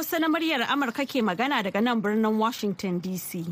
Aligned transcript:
Hausa 0.00 0.16
na 0.18 0.28
muryar 0.32 0.64
Amurka 0.64 1.04
ke 1.04 1.20
magana 1.20 1.60
daga 1.62 1.76
nan 1.84 2.00
birnin 2.00 2.38
Washington 2.40 3.02
DC. 3.04 3.44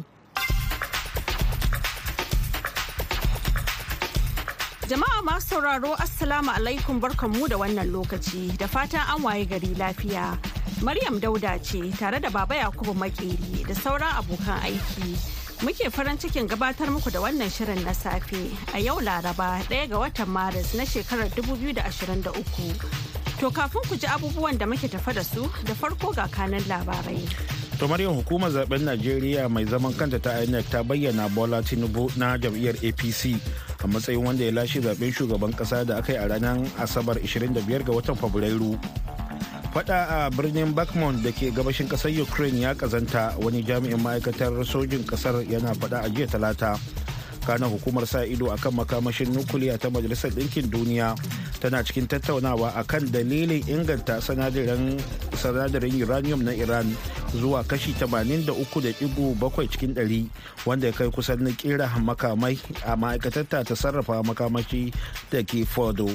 Jama'a 4.88 5.20
masu 5.28 5.60
sauraro 5.60 5.92
Assalamu 6.00 6.48
alaikum 6.56 7.00
barkanmu 7.04 7.50
da 7.52 7.58
wannan 7.60 7.92
lokaci 7.92 8.56
da 8.56 8.64
fatan 8.66 9.04
an 9.14 9.20
waye 9.28 9.44
gari 9.44 9.76
lafiya. 9.76 10.40
Maryam 10.82 11.20
Dauda 11.20 11.60
ce 11.62 11.92
tare 11.98 12.18
da 12.18 12.30
Baba 12.30 12.54
Yakubu 12.54 12.94
Makeri 12.96 13.66
da 13.68 13.74
sauran 13.76 14.08
abokan 14.16 14.56
aiki. 14.64 15.20
Muke 15.60 15.92
farin 15.92 16.16
cikin 16.16 16.48
gabatar 16.48 16.88
muku 16.88 17.12
da 17.12 17.20
wannan 17.20 17.52
shirin 17.52 17.84
na 17.84 17.92
safe 17.92 18.56
a 18.72 18.78
yau 18.80 18.96
Laraba 19.04 19.60
ɗaya 19.68 19.84
ga 19.90 19.98
watan 20.00 20.28
Maris 20.32 20.72
na 20.72 20.84
shekarar 20.84 21.28
2023. 21.36 23.17
To 23.38 23.50
kafin 23.54 23.82
ku 23.86 23.94
ji 23.94 24.06
abubuwan 24.10 24.58
da 24.58 24.66
muke 24.66 24.88
tafa 24.90 25.12
da 25.14 25.22
su 25.22 25.46
da 25.64 25.74
farko 25.74 26.10
ga 26.14 26.26
kanan 26.26 26.60
labarai. 26.66 27.22
To 27.78 27.86
Maryam 27.86 28.14
hukumar 28.18 28.50
zaɓen 28.50 28.82
Najeriya 28.82 29.46
mai 29.48 29.64
zaman 29.64 29.94
kanta 29.94 30.18
ta 30.18 30.42
INEC 30.42 30.66
ta 30.70 30.82
bayyana 30.82 31.28
Bola 31.30 31.62
Tinubu 31.62 32.10
na 32.18 32.34
jam'iyyar 32.36 32.74
APC 32.82 33.38
a 33.78 33.86
matsayin 33.86 34.24
wanda 34.26 34.42
ya 34.44 34.50
lashe 34.50 34.80
zaɓen 34.82 35.14
shugaban 35.14 35.54
kasa 35.56 35.84
da 35.86 35.98
aka 36.02 36.12
yi 36.12 36.18
a 36.18 36.26
ranar 36.26 36.58
Asabar 36.82 37.14
25 37.22 37.86
ga 37.86 37.92
watan 37.94 38.16
Fabrairu. 38.18 38.74
Fada 39.72 40.26
a 40.26 40.30
birnin 40.34 40.74
Bakhmut 40.74 41.22
da 41.22 41.30
ke 41.30 41.54
gabashin 41.54 41.86
ƙasar 41.86 42.10
Ukraine 42.10 42.58
ya 42.66 42.74
kazanta 42.74 43.38
wani 43.38 43.62
jami'in 43.62 44.02
ma'aikatar 44.02 44.50
sojin 44.66 45.06
ƙasar 45.06 45.46
yana 45.46 45.78
fada 45.78 46.02
a 46.02 46.10
jiya 46.10 46.26
talata. 46.26 46.74
Kana 47.48 47.64
hukumar 47.64 48.04
sa 48.04 48.28
ido 48.28 48.52
akan 48.52 48.84
makamashin 48.84 49.32
nukuliya 49.32 49.80
ta 49.80 49.88
majalisar 49.88 50.28
ɗinkin 50.36 50.68
duniya 50.68 51.16
tana 51.64 51.80
cikin 51.80 52.04
tattaunawa 52.04 52.76
akan 52.76 53.08
dalilin 53.08 53.64
inganta 53.64 54.20
sanadarin 54.20 55.00
uranium 56.04 56.44
na 56.44 56.52
iran 56.52 56.84
zuwa 57.32 57.64
kashi 57.64 57.96
83.7 57.96 58.52
cikin 59.72 59.96
100 59.96 60.28
wanda 60.68 60.86
ya 60.86 60.92
kai 60.92 61.08
kusan 61.08 61.40
na 61.40 61.56
kera 61.56 61.88
makamai 61.96 62.60
a 62.84 62.92
ma'aikatar 63.00 63.48
ta 63.48 63.64
sarrafa 63.72 64.20
makamashi 64.20 64.92
da 65.32 65.40
ke 65.40 65.64
fodo. 65.64 66.12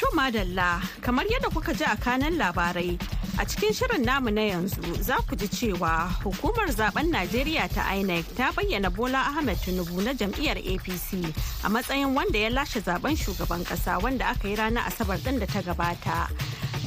To 0.00 0.08
madalla 0.16 0.80
kamar 1.04 1.28
yadda 1.28 1.52
kuka 1.52 1.76
ji 1.76 1.84
a 1.84 1.92
kanan 2.00 2.40
labarai 2.40 2.96
a 3.38 3.44
cikin 3.44 3.72
shirin 3.72 4.04
namu 4.04 4.30
na 4.30 4.40
yanzu 4.42 4.82
za 5.02 5.16
ku 5.28 5.36
ji 5.36 5.48
cewa 5.48 6.08
hukumar 6.24 6.68
zaɓen 6.68 7.10
Najeriya 7.10 7.68
ta 7.72 7.82
INEC 7.94 8.24
ta 8.36 8.52
bayyana 8.52 8.90
Bola 8.90 9.18
Ahmed 9.30 9.56
Tinubu 9.58 10.02
na 10.02 10.12
jam'iyyar 10.12 10.58
APC 10.58 11.24
a 11.64 11.68
matsayin 11.68 12.14
wanda 12.14 12.38
ya 12.38 12.50
lashe 12.50 12.80
zaɓen 12.80 13.16
shugaban 13.16 13.64
kasa 13.64 13.98
wanda 13.98 14.26
aka 14.28 14.48
yi 14.48 14.56
ranar 14.56 14.84
Asabar 14.88 15.18
din 15.24 15.38
da 15.38 15.46
ta 15.46 15.60
gabata. 15.62 16.28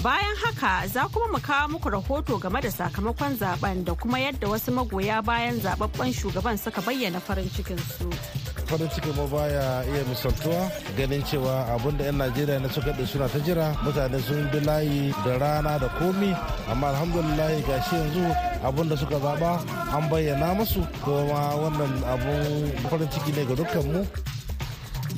Bayan 0.04 0.36
haka 0.36 0.88
za 0.88 1.08
kuma 1.08 1.28
mu 1.32 1.40
kawo 1.40 1.68
muku 1.72 1.90
rahoto 1.90 2.38
game 2.40 2.60
da 2.62 2.70
sakamakon 2.72 3.38
zaɓen 3.40 3.86
da 3.86 3.94
kuma 3.96 4.20
yadda 4.20 4.48
wasu 4.48 4.72
magoya 4.72 5.22
bayan 5.24 5.60
zababben 5.62 6.12
shugaban 6.14 6.58
suka 6.60 6.82
bayyana 6.82 7.20
farin 7.22 7.48
cikinsu. 7.50 8.12
farin 8.68 8.90
ciki 8.90 9.12
ma 9.16 9.26
baya 9.30 9.86
iya 9.86 10.04
misaltuwa 10.10 10.66
ganin 10.98 11.24
cewa 11.24 11.66
abin 11.78 11.94
da 11.98 12.04
'yan 12.10 12.18
najeriya 12.18 12.60
na 12.60 12.70
suka 12.74 12.92
da 12.92 13.06
suna 13.06 13.28
ta 13.30 13.40
jira 13.46 13.70
mutane 13.86 14.20
sun 14.20 14.50
bi 14.52 14.60
layi 14.66 15.14
da 15.26 15.38
rana 15.38 15.78
da 15.80 15.88
komi 16.02 16.34
amma 16.72 16.88
alhamdulillah 16.90 17.54
gashi 17.70 17.96
yanzu 17.96 18.26
abin 18.66 18.90
da 18.90 18.96
suka 18.98 19.20
zaba 19.22 19.62
an 19.94 20.10
bayyana 20.10 20.52
musu 20.58 20.82
kuma 21.06 21.54
wannan 21.62 21.94
abun 22.04 22.74
farin 22.90 23.10
ciki 23.14 23.32
ne 23.38 23.46
ga 23.46 23.56
dukkan 23.56 23.86
mu 23.94 24.02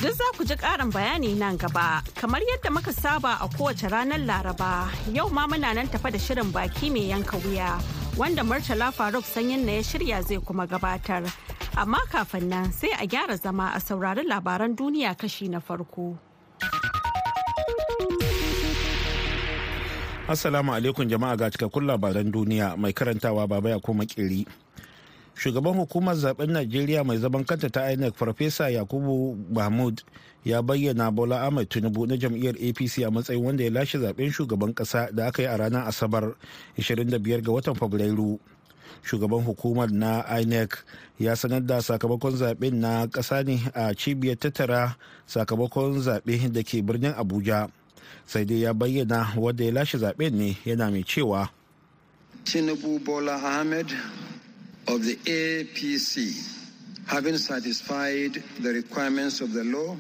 Duk 0.06 0.14
za 0.14 0.24
ku 0.38 0.44
ji 0.46 0.54
ƙarin 0.56 0.92
bayani 0.94 1.34
nan 1.34 1.58
gaba, 1.58 1.98
kamar 2.14 2.38
yadda 2.46 2.70
muka 2.70 2.94
saba 2.94 3.40
a 3.42 3.48
kowace 3.50 3.90
ranar 3.90 4.22
Laraba, 4.22 4.86
yau 5.12 5.30
ma 5.34 5.48
muna 5.48 5.74
nan 5.74 5.88
tafa 5.88 6.12
da 6.14 6.20
shirin 6.22 6.52
baki 6.54 6.92
mai 6.94 7.10
yanka 7.10 7.38
wuya, 7.42 7.82
wanda 8.16 8.44
Murtala 8.44 8.94
Faruk 8.94 9.26
sanyin 9.26 9.66
na 9.66 9.72
ya 9.72 9.82
shirya 9.82 10.22
zai 10.22 10.38
kuma 10.46 10.68
gabatar. 10.68 11.26
Amma 11.76 11.98
kafin 12.06 12.44
nan 12.48 12.72
sai 12.72 12.90
a 13.02 13.08
gyara 13.08 13.34
zama 13.36 13.72
a 13.74 13.80
saurari 13.82 14.22
labaran 14.30 14.76
duniya 14.78 15.18
kashi 15.18 15.50
na 15.50 15.58
farko. 15.60 16.16
Assalamu 20.30 20.70
alaikum 20.78 21.10
jama'a 21.10 21.36
ga 21.36 21.50
cikakkun 21.50 21.90
labaran 21.90 22.30
duniya 22.32 22.78
mai 22.78 22.94
karantawa 22.94 23.50
baba 23.50 23.70
ya 23.74 23.80
koma 23.80 24.06
kiri. 24.06 24.46
Shugaban 25.36 25.76
hukumar 25.76 26.16
zaɓen 26.16 26.52
Najeriya 26.52 27.04
mai 27.04 27.18
zaman 27.18 27.44
kanta 27.46 27.70
ta 27.70 27.92
INEC 27.92 28.16
Farfesa 28.16 28.70
Yakubu 28.72 29.36
Mahmud 29.52 30.02
ya 30.46 30.62
bayyana 30.62 31.12
Bola 31.12 31.44
Ahmed 31.48 31.70
Tinubu 31.70 32.08
na 32.08 32.16
jam'iyyar 32.18 32.56
APC 32.56 33.04
a 33.06 33.12
matsayin 33.12 33.44
wanda 33.44 33.64
ya 33.64 33.70
lashe 33.70 33.98
zaɓen 34.00 34.32
shugaban 34.32 34.74
kasa 34.74 35.12
da 35.12 35.28
aka 35.28 35.42
yi 35.42 35.48
a 35.48 35.58
ranar 35.58 35.88
Asabar 35.88 36.36
25 36.78 37.42
ga 37.44 37.52
watan 37.52 37.76
Fabrairu. 37.76 38.40
shugaban 39.04 39.44
hukumar 39.44 39.92
na 39.92 40.24
inec 40.42 40.74
ya 41.20 41.36
sanar 41.36 41.62
da 41.62 41.82
sakamakon 41.82 42.34
zaɓen 42.38 42.74
na 42.80 43.06
ƙasa 43.08 43.44
ne 43.46 43.60
a 43.74 43.94
cibiyar 43.94 44.38
tattara 44.40 44.96
sakamakon 45.28 46.02
zaɓe 46.02 46.52
da 46.52 46.64
ke 46.64 46.82
birnin 46.82 47.14
abuja 47.14 47.70
sai 48.26 48.46
dai 48.46 48.62
ya 48.62 48.74
bayyana 48.74 49.34
wanda 49.38 49.64
ya 49.64 49.72
lashe 49.72 49.98
zaɓen 49.98 50.34
ne 50.34 50.58
yana 50.66 50.90
mai 50.92 51.04
cewa 51.04 51.50
tinubu 52.44 53.00
bola 53.00 53.36
ahmed 53.36 53.88
of 54.88 55.04
the 55.04 55.16
apc 55.26 56.52
having 57.08 57.38
satisfied 57.38 58.42
the 58.60 58.70
requirements 58.74 59.42
of 59.42 59.54
the 59.54 59.64
law 59.64 59.96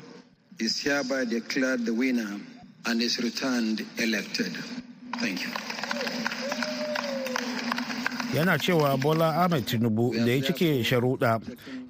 is 0.59 0.79
hereby 0.79 1.25
declared 1.25 1.85
the 1.85 1.93
winner 1.93 2.39
and 2.85 3.01
is 3.01 3.19
returned 3.21 3.85
elected. 3.97 4.53
Thank 5.19 5.43
you. 5.43 5.49
Yana 8.33 8.57
cewa 8.59 8.97
bola 9.01 9.29
ahmed 9.45 9.65
tinubu 9.65 10.13
da 10.13 10.31
ya 10.31 10.41
cike 10.41 10.83
sharuɗa 10.83 11.41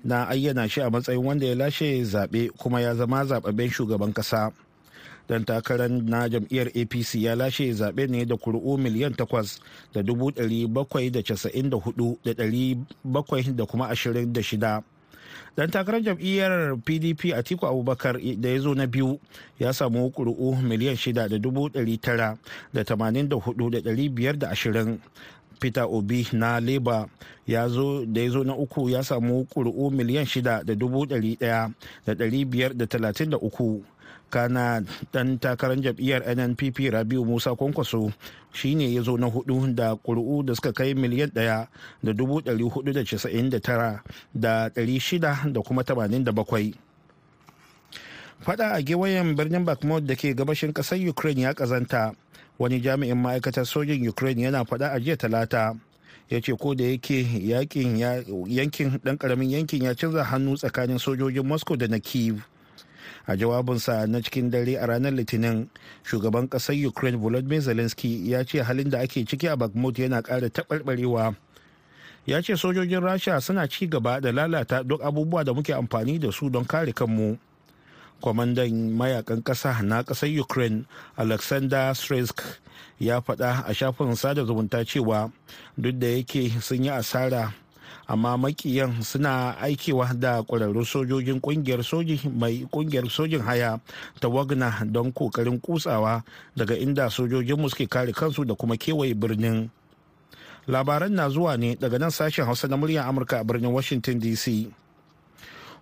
na 0.04 0.28
ayyana 0.30 0.70
shi 0.70 0.82
a 0.82 0.90
matsayin 0.92 1.24
wanda 1.24 1.46
ya 1.46 1.56
lashe 1.56 2.04
zaɓe 2.06 2.50
kuma 2.58 2.82
ya 2.82 2.94
zama 2.96 3.26
zaɓaɓɓen 3.26 3.72
shugaban 3.72 4.14
ƙasa 4.14 4.52
dan 5.28 5.46
takarar 5.46 5.90
na 5.90 6.30
jam'iyyar 6.30 6.68
apc 6.76 7.16
ya 7.22 7.36
lashe 7.36 7.72
zaɓe 7.74 8.08
ne 8.10 8.26
da 8.26 8.36
kuri'u 8.38 8.78
miliyan 8.78 9.14
takwas 9.16 9.60
da 9.94 10.02
dubu 10.04 10.32
ɗari 10.32 10.68
bakwai 10.68 11.10
da 11.12 11.22
casa'in 11.22 11.70
da 11.70 11.78
huɗu 11.78 12.18
da 12.24 12.32
ɗari 12.34 12.78
bakwai 13.04 13.44
da 13.56 13.66
kuma 13.66 13.88
ashirin 13.90 14.34
da 14.34 14.42
shida. 14.42 14.84
Dan 15.56 15.72
takarar 15.72 16.02
jam'iyyar 16.04 16.76
pdp 16.86 17.34
a 17.34 17.44
tiku 17.44 17.66
abubakar 17.68 18.20
da 18.38 18.50
ya 18.50 18.60
zo 18.60 18.74
na 18.76 18.88
biyu 18.88 19.20
ya 19.60 19.74
samu 19.74 20.12
kuri'u 20.12 20.56
miliyan 20.62 20.96
shida 20.96 21.28
da 21.30 21.38
dubu 21.40 21.70
ɗari 21.70 21.98
tara 22.02 22.38
da 22.74 22.84
tamanin 22.84 23.30
da 23.30 23.36
huɗu 23.40 23.72
da 23.72 23.80
ɗari 23.80 24.10
biyar 24.10 24.38
da 24.38 24.50
ashirin. 24.52 25.00
Peter 25.60 25.88
obi 25.88 26.28
na 26.34 26.60
labour 26.60 27.08
ya 27.48 27.68
zo 27.70 28.06
da 28.06 28.22
ya 28.22 28.30
zo 28.30 28.44
na 28.44 28.56
uku 28.56 28.90
ya 28.90 29.04
samu 29.04 29.46
ƙuri'u 29.48 29.92
miliyan 29.92 30.26
shida 30.26 30.64
da 30.64 30.76
dubu 30.76 31.06
ɗari 31.06 31.38
ɗaya 31.40 31.72
da 32.06 32.14
ɗari 32.14 32.46
biyar 32.46 32.74
da 32.78 32.86
talatin 32.88 33.30
da 33.30 33.38
uku. 33.38 33.84
Kana 34.30 34.82
ɗan 35.14 35.40
takarar 35.40 35.78
jam'iyyar 35.82 36.24
nnpp 36.36 36.92
rabiu 36.92 37.26
musa 37.26 37.56
kwankwaso 37.56 38.12
shine 38.56 38.94
ya 38.94 39.02
zo 39.02 39.18
na 39.18 39.28
huɗu 39.28 39.76
da 39.76 39.96
ƙuri'u 39.96 40.44
da 40.46 40.56
suka 40.56 40.72
kai 40.74 40.94
miliyan 40.94 41.30
ɗaya 41.30 41.68
da 42.04 42.14
dubu 42.14 42.42
ɗari 42.42 42.64
huɗu 42.64 42.94
da 42.94 43.04
casa'in 43.04 43.50
da 43.50 43.60
tara 43.60 44.04
da 44.34 44.70
ɗari 44.70 45.00
shida 45.00 45.44
da 45.52 45.62
kuma 45.62 45.84
tamanin 45.84 46.24
da 46.24 46.32
bakwai. 46.32 46.74
Fada 48.40 48.72
a 48.74 48.82
gewayen 48.82 49.36
birnin 49.36 49.66
bakhmut 49.66 50.06
da 50.06 50.16
ke 50.16 50.34
gabashin 50.36 50.74
ƙasar 50.74 51.00
ukraine 51.10 51.42
ya 51.42 51.54
ƙazanta. 51.54 52.16
Wani 52.58 52.80
jami'in 52.82 53.18
ma'aikatar 53.18 53.66
sojin 53.66 54.08
ukraine 54.08 54.42
yana 54.48 54.64
faɗa 54.66 54.94
a 54.96 55.00
jiya 55.00 55.18
talata. 55.18 55.76
Ya 56.30 56.40
ce 56.42 56.54
ko 56.58 56.74
da 56.74 56.84
yake 56.84 57.22
yankin 58.48 59.00
ɗan 59.04 59.18
ƙaramin 59.18 59.50
yankin 59.52 59.84
ya 59.84 59.94
canza 59.94 60.24
hannu 60.24 60.56
tsakanin 60.58 61.00
sojojin 61.00 61.46
moscow 61.46 61.76
da 61.76 61.88
na 61.88 62.00
kiev 62.00 62.42
a 63.28 63.36
jawabinsa 63.36 64.08
na 64.08 64.20
cikin 64.22 64.50
dare 64.52 64.76
a 64.78 64.86
ranar 64.88 65.12
litinin 65.14 65.68
shugaban 66.04 66.48
ƙasar 66.50 66.76
ukraine 66.88 67.18
volodymyr 67.18 67.62
zelensky 67.62 68.30
ya 68.30 68.44
ce 68.44 68.62
halin 68.62 68.90
da 68.90 69.00
ake 69.00 69.26
ciki 69.26 69.48
a 69.48 69.56
bakhmut 69.58 69.98
yana 70.00 70.22
ƙara 70.22 70.50
taɓarɓarewa. 70.50 71.36
Ya 72.26 72.42
ce 72.42 72.54
sojojin 72.58 73.02
rasha 73.02 73.42
suna 73.42 73.68
ci 73.68 73.88
gaba 73.88 74.20
da 74.22 74.32
lalata 74.32 74.84
duk 74.84 75.02
abubuwa 75.02 75.44
da 75.46 75.54
muke 75.54 75.74
amfani 75.74 76.20
da 76.20 76.32
su 76.32 76.50
don 76.50 76.66
kare 76.66 76.92
kanmu. 76.94 77.38
Kwamandan 78.22 78.94
mayaƙan 78.98 79.44
ƙasa 79.44 79.82
na 79.84 80.04
ƙasar 80.04 80.30
ukraine 80.40 80.86
alexander 81.18 81.94
stresk 81.94 82.42
ya 83.00 83.20
faɗa 83.22 83.66
a 83.68 83.74
shafin 83.74 84.16
sada 84.16 84.44
zumunta 84.46 84.86
cewa 84.86 85.32
duk 85.78 86.00
da 86.00 86.08
yake 86.08 86.50
sun 86.62 86.84
yi 86.84 86.90
asara 86.90 87.54
amma 88.08 88.38
makiyan 88.38 89.02
suna 89.04 89.56
aikewa 89.62 90.14
da 90.14 90.42
ƙwararrun 90.44 90.86
sojojin 90.86 91.42
ƙungiyar 91.42 91.84
soji 91.84 92.20
mai 92.30 92.68
ƙungiyar 92.72 93.10
sojin 93.10 93.42
haya 93.42 93.80
ta 94.20 94.28
wagner 94.30 94.74
don 94.86 95.12
ƙoƙarin 95.14 95.60
kutsawa 95.62 96.24
daga 96.56 96.76
inda 96.76 97.10
sojojinmu 97.10 97.70
suke 97.70 97.90
kare 97.90 98.12
kansu 98.14 98.46
da 98.46 98.56
kuma 98.56 98.76
kewaye 98.78 99.14
birnin. 99.14 99.70
Labaran 100.68 101.12
na 101.14 101.30
zuwa 101.30 101.58
ne 101.58 101.76
daga 101.76 102.00
nan 102.00 102.10
sashen 102.12 102.46
hausa 102.46 102.68
na 102.68 102.78
muryar 102.78 103.06
amurka 103.08 103.40
a 103.40 103.44
birnin 103.44 103.72
washington 103.72 104.20
dc 104.20 104.72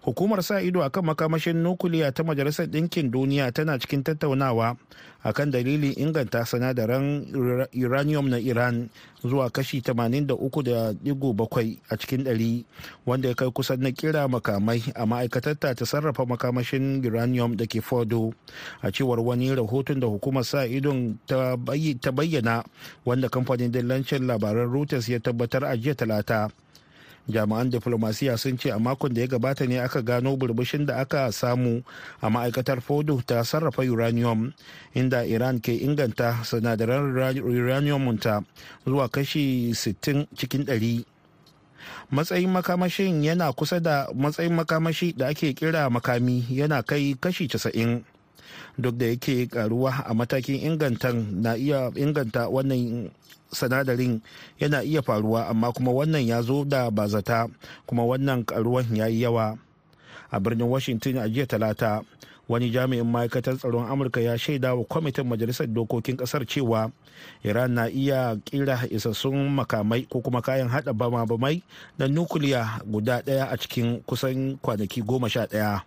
hukumar 0.03 0.43
sa 0.43 0.59
ido 0.59 0.83
akan 0.83 1.15
makamashin 1.15 1.55
nukuliya 1.63 2.11
ta 2.11 2.23
majalisar 2.27 2.67
ɗinkin 2.67 3.07
duniya 3.11 3.51
tana 3.55 3.79
cikin 3.79 4.03
tattaunawa 4.03 4.75
akan 5.23 5.47
dalilin 5.55 5.95
inganta 5.95 6.43
sinadaran 6.43 7.23
uranium 7.71 8.27
na 8.27 8.35
iran 8.43 8.91
zuwa 9.23 9.47
kashi 9.47 9.79
83.7 9.79 10.35
a 11.87 11.93
cikin 11.95 12.23
ɗari 12.27 12.67
wanda 13.07 13.31
ya 13.31 13.35
kai 13.35 13.47
kusan 13.55 13.79
na 13.79 13.95
kira 13.95 14.27
makamai 14.27 14.83
a 14.91 15.07
ma'aikatarta 15.07 15.71
ta 15.71 15.85
sarrafa 15.87 16.27
makamashin 16.27 16.99
uranium 16.99 17.55
da 17.55 17.63
ke 17.63 17.79
fodo 17.79 18.35
a 18.83 18.91
cewar 18.91 19.23
wani 19.23 19.55
rahoton 19.55 20.03
da 20.03 20.07
hukumar 20.11 20.43
sa 20.43 20.67
idon 20.67 21.15
ta 21.25 21.55
bayyana 22.11 22.67
wanda 23.07 23.31
kamfanin 23.31 23.71
dillancin 23.71 24.27
labaran 24.27 24.67
reuters 24.67 25.07
ya 25.07 25.23
tabbatar 25.23 25.63
a 25.63 25.79
jiya 25.79 25.95
talata 25.95 26.51
jami'an 27.29 27.69
diflomasiya 27.71 28.35
sun 28.37 28.57
ce 28.57 28.71
a 28.71 28.79
makon 28.79 29.13
da 29.13 29.21
ya 29.23 29.27
gabata 29.27 29.63
ne 29.67 29.79
aka 29.79 30.01
gano 30.03 30.35
burbushin 30.35 30.85
da 30.85 30.99
aka 30.99 31.31
samu 31.31 31.83
a 32.21 32.27
ma'aikatar 32.29 32.81
fodo 32.83 33.21
ta 33.25 33.43
sarrafa 33.43 33.83
uranium 33.87 34.51
inda 34.95 35.23
iran 35.25 35.59
ke 35.63 35.71
inganta 35.71 36.43
sinadaran 36.43 37.15
uranium 37.39 38.03
ta 38.19 38.43
zuwa 38.85 39.07
kashi 39.07 39.71
60 39.71 40.27
cikin 40.35 40.67
100 40.67 41.03
matsayin 42.11 42.51
makamashin 42.51 43.23
yana 43.23 43.51
kusa 43.55 43.79
da 43.79 44.07
matsayin 44.15 44.53
makamashi 44.53 45.13
da 45.15 45.27
ake 45.31 45.53
kira 45.53 45.89
makami 45.89 46.43
yana 46.51 46.83
kai 46.83 47.15
kashi 47.19 47.47
90 47.47 48.03
duk 48.77 48.97
da 48.97 49.05
yake 49.05 49.47
karuwa 49.47 50.03
a 50.05 50.13
matakin 50.13 50.59
inganta 51.95 52.49
wannan 52.49 53.11
sanadarin 53.51 54.21
yana 54.59 54.83
iya 54.83 55.01
faruwa 55.01 55.47
amma 55.47 55.71
kuma 55.71 55.91
wannan 55.91 56.25
ya 56.27 56.41
zo 56.41 56.65
da 56.65 56.89
bazata 56.91 57.47
kuma 57.85 58.03
wannan 58.05 58.43
karuwan 58.45 58.85
ya 58.95 59.07
yi 59.07 59.21
yawa. 59.21 59.57
A 60.33 60.39
birnin 60.39 60.65
washington 60.67 61.17
a 61.21 61.29
jiya 61.29 61.45
talata 61.45 62.01
wani 62.49 62.69
jami'in 62.69 63.07
ma'aikatar 63.07 63.55
tsaron 63.57 63.87
amurka 63.87 64.19
ya 64.21 64.37
shaida 64.37 64.75
wa 64.75 64.83
kwamitin 64.83 65.27
majalisar 65.27 65.67
dokokin 65.67 66.17
ƙasar 66.17 66.43
cewa 66.45 66.91
iran 67.43 67.71
na 67.71 67.87
iya 67.87 68.35
kira 68.43 68.83
isassun 68.91 69.47
makamai 69.55 70.03
ko 70.11 70.19
kuma 70.19 70.41
kayan 70.43 70.67
hada 70.67 70.91
bama-bamai 70.93 71.63
na 71.97 72.07
nukuliya 72.07 72.83
guda 72.83 73.21
ɗaya 73.23 73.47
a 73.47 73.55
cikin 73.57 74.03
kusan 74.03 74.57
kwanaki 74.59 75.01
goma 75.01 75.29
sha 75.29 75.45
ɗaya 75.47 75.81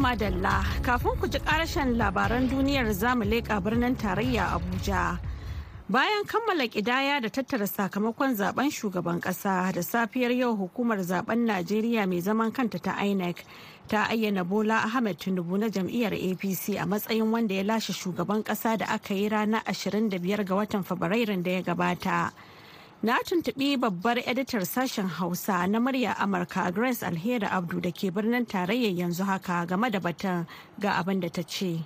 madalla 0.00 0.64
kafin 0.82 1.12
ku 1.20 1.28
ji 1.28 1.38
karashen 1.38 1.96
labaran 2.00 2.48
duniyar 2.48 2.92
za 2.92 3.14
mu 3.14 3.24
leƙa 3.24 3.60
birnin 3.62 3.96
tarayya 3.96 4.48
Abuja. 4.56 5.18
Bayan 5.88 6.24
kammala 6.24 6.64
ƙidaya 6.68 7.20
da 7.20 7.28
tattara 7.28 7.66
sakamakon 7.66 8.34
zaɓen 8.36 8.70
shugaban 8.70 9.20
ƙasa 9.20 9.72
da 9.74 9.82
safiyar 9.82 10.30
yau 10.32 10.56
hukumar 10.56 10.98
zaɓen 10.98 11.44
Najeriya 11.46 12.06
mai 12.08 12.20
zaman 12.20 12.52
kanta 12.52 12.78
ta 12.80 12.96
INEC 13.04 13.44
ta 13.88 14.06
ayyana 14.08 14.44
Bola 14.48 14.84
Ahmed 14.86 15.18
Tinubu 15.18 15.58
na 15.58 15.66
jam'iyyar 15.68 16.14
APC 16.14 16.78
a 16.80 16.86
matsayin 16.86 17.30
wanda 17.30 17.54
ya 17.54 17.62
lashe 17.64 17.92
shugaban 17.92 18.42
ƙasa 18.44 18.78
da 18.78 18.86
aka 18.94 19.14
yi 19.14 19.28
ranar 19.28 19.62
25 19.66 20.44
ga 20.46 20.54
watan 20.54 20.82
Fabrairun 20.84 21.42
da 21.42 21.50
ya 21.50 21.62
gabata. 21.62 22.30
Na 23.02 23.16
tuntuɓi 23.24 23.76
babbar 23.80 24.18
editar 24.28 24.60
sashen 24.66 25.08
Hausa 25.08 25.66
na 25.66 25.78
murya 25.80 26.12
Amurka 26.18 26.70
Grace 26.74 27.00
Alheri 27.02 27.48
Abdu 27.50 27.80
da 27.80 27.90
ke 27.90 28.12
birnin 28.12 28.44
tarayyar 28.46 28.92
yanzu 28.92 29.24
haka 29.24 29.64
game 29.66 29.88
da 29.90 29.98
batun 30.00 30.46
ga 30.78 31.00
abin 31.00 31.18
da 31.20 31.28
ta 31.28 31.42
ce. 31.42 31.80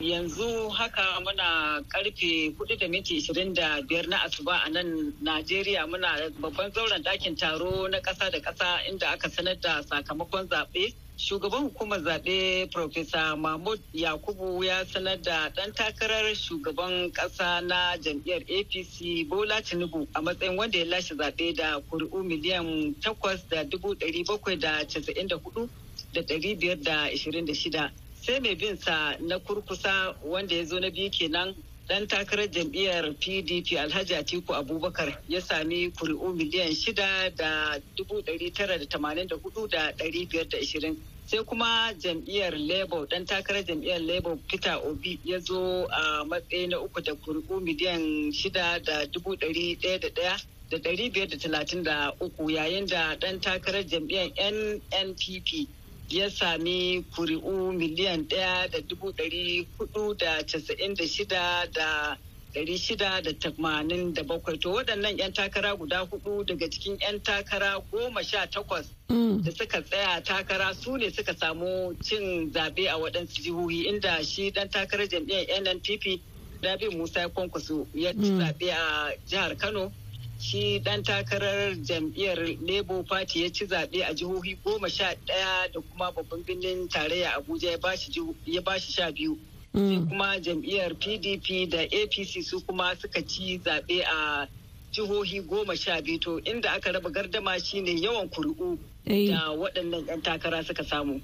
yanzu 0.00 0.68
haka 0.74 1.20
muna 1.22 1.80
ƙarfe 1.88 2.54
4 2.58 2.76
da 2.78 2.88
minti 2.88 3.20
25 3.20 4.08
na 4.08 4.18
asuba 4.24 4.62
a 4.66 4.68
nan 4.70 5.12
najeriya 5.22 5.86
muna 5.86 6.30
babban 6.40 6.72
zauren 6.72 7.02
ɗakin 7.02 7.36
taro 7.38 7.86
na 7.88 8.00
ƙasa 8.00 8.30
da 8.30 8.40
ƙasa 8.40 8.80
inda 8.90 9.08
aka 9.12 9.28
sanar 9.30 9.60
da 9.60 9.82
sakamakon 9.82 10.48
zaɓe 10.48 10.92
shugaban 11.18 11.62
hukumar 11.62 12.00
zaɓe 12.00 12.66
Profesa 12.70 13.36
mahmud 13.36 13.80
yakubu 13.92 14.64
ya 14.64 14.84
sanar 14.86 15.20
da 15.22 15.50
ɗan 15.50 15.72
takarar 15.74 16.34
shugaban 16.34 17.10
ƙasa 17.12 17.60
na 17.66 17.96
jam'iyyar 17.98 18.42
apc 18.46 19.26
bola 19.28 19.60
tinubu 19.62 20.06
a 20.14 20.22
matsayin 20.22 20.56
wanda 20.56 20.78
ya 20.78 20.84
lashe 20.84 21.14
zaɓe 21.14 21.56
da 21.56 21.80
kuri'u 21.90 22.22
miliyan 22.24 22.94
8 23.02 23.48
da 23.50 23.64
794 23.64 25.68
da 26.14 26.22
526 26.22 27.90
sai 28.22 28.40
mai 28.40 28.54
bin 28.54 28.76
sa 28.76 29.16
na 29.20 29.38
kurkusa 29.38 30.14
wanda 30.24 30.54
ya 30.54 30.64
zo 30.64 30.78
na 30.80 30.90
biyu 30.90 31.10
kenan 31.10 31.54
dan 31.88 32.06
takarar 32.06 32.46
jam'iyyar 32.52 33.14
pdp 33.16 33.78
alhaji 33.80 34.14
atiku 34.14 34.52
abubakar 34.54 35.08
ya 35.28 35.40
sami 35.40 35.90
kuri'u 35.90 36.34
miliyan 36.36 36.74
shida 36.74 37.30
da 37.36 37.80
dubu 37.96 38.20
ɗari 38.22 38.52
tara 38.52 38.78
da 38.78 38.84
tamanin 38.86 39.26
da 39.28 39.36
huɗu 39.36 39.68
da 39.70 39.92
ɗari 39.96 40.28
biyar 40.28 40.48
da 40.48 40.58
ishirin 40.58 40.96
sai 41.26 41.44
kuma 41.44 41.92
jam'iyyar 41.98 42.52
labour 42.58 43.06
dan 43.08 43.24
takarar 43.26 43.64
jam'iyyar 43.64 44.00
labour 44.00 44.36
peter 44.48 44.76
obi 44.84 45.18
ya 45.24 45.38
zo 45.40 45.86
a 45.90 46.24
matsayi 46.24 46.68
na 46.68 46.78
uku 46.80 47.00
da 47.00 47.14
kuri'u 47.14 47.60
miliyan 47.60 48.32
shida 48.32 48.78
da 48.84 49.06
dubu 49.06 49.36
ɗari 49.36 49.76
ɗaya 49.80 49.98
da 50.00 50.08
ɗaya 50.08 50.36
da 50.70 50.76
ɗari 50.78 51.10
biyar 51.12 51.28
da 51.28 51.36
talatin 51.38 51.82
da 51.82 52.12
uku 52.20 52.50
yayin 52.50 52.86
da 52.86 53.16
dan 53.16 53.40
takarar 53.40 53.82
jam'iyyar 53.86 54.28
nnpp 54.36 55.68
ya 56.10 56.30
sami 56.30 57.04
kuri'u 57.16 57.72
miliyan 57.72 58.28
ɗaya 58.28 58.68
da 58.70 58.80
dubu 58.80 59.12
ɗari 59.12 59.66
huɗu 59.78 60.16
da 60.18 60.42
casa'in 60.46 60.94
da 60.94 61.04
shida 61.06 61.66
da 61.72 62.16
ɗari 62.54 62.78
shida 62.78 63.20
da 63.22 63.32
tamanin 63.38 64.14
da 64.14 64.22
bakwai. 64.22 64.58
To 64.60 64.70
waɗannan 64.72 65.18
'yan 65.18 65.32
takara 65.32 65.76
guda 65.76 66.06
huɗu 66.08 66.46
daga 66.46 66.68
cikin 66.70 66.96
'yan 67.00 67.20
takara 67.20 67.78
goma 67.92 68.22
sha 68.24 68.46
takwas 68.46 68.86
da 69.08 69.50
suka 69.52 69.82
tsaya 69.82 70.22
takara 70.24 70.74
su 70.74 70.96
ne 70.96 71.10
suka 71.10 71.34
samu 71.36 71.94
cin 72.00 72.50
zaɓe 72.52 72.88
a 72.88 72.96
waɗansu 72.98 73.42
jihohi 73.44 73.88
inda 73.88 74.24
shi 74.24 74.50
ɗan 74.50 74.70
takarar 74.70 75.06
jam'iyyar 75.08 75.60
nnpp 75.62 76.20
rabi 76.62 76.88
musa 76.96 77.28
kwankwaso 77.28 77.86
ya 77.94 78.12
ci 78.12 78.32
zaɓe 78.38 78.70
a 78.72 79.12
jihar 79.28 79.56
kano. 79.58 79.92
Shi 80.38 80.78
dan 80.78 81.02
takarar 81.02 81.74
jam'iyyar 81.82 82.38
labour 82.62 83.02
party 83.04 83.42
ya 83.42 83.50
ci 83.50 83.66
zaɓe 83.66 84.02
a 84.08 84.14
jihohi 84.14 84.56
goma 84.64 84.88
sha 84.88 85.14
ɗaya 85.26 85.72
da 85.74 85.80
kuma 85.80 86.12
babban 86.12 86.42
birnin 86.46 86.88
tarayya 86.88 87.34
abuja 87.36 87.70
ya 87.70 87.78
ba 88.62 88.78
shi 88.78 88.92
sha 88.92 89.10
biyu. 89.12 89.36
Sai 89.74 89.98
kuma 90.08 90.38
jam'iyyar 90.40 90.94
pdp 90.94 91.70
da 91.70 91.78
apc 91.82 92.42
su 92.44 92.60
kuma 92.60 92.94
suka 93.00 93.22
ci 93.22 93.58
zaɓe 93.58 94.04
a 94.06 94.46
jihohi 94.92 95.40
goma 95.42 95.76
sha 95.76 96.00
biyu. 96.00 96.18
To 96.20 96.40
inda 96.40 96.72
aka 96.76 96.92
raba 96.92 97.10
gardama 97.10 97.58
shine 97.58 97.98
yawan 98.00 98.28
kuri'u 98.30 98.78
da 99.04 99.50
waɗannan 99.58 100.06
'yan 100.06 100.22
takara 100.22 100.62
suka 100.64 100.84
samu. 100.84 101.20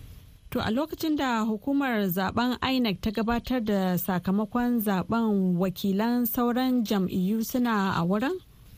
To 0.50 0.58
a 0.60 0.70
lokacin 0.70 1.16
da 1.16 1.44
hukumar 1.46 2.02
zaɓen 2.10 2.58
INEC 2.62 3.00
ta 3.00 3.10
gabatar 3.10 3.60
da 3.64 3.94
sakamakon 3.98 4.82
zaɓen 4.82 5.54
wakilan 5.58 6.26
sauran 6.26 6.82
jam'iyyu 6.84 7.44
suna 7.44 7.94
a 7.96 8.02
wurin? 8.04 8.34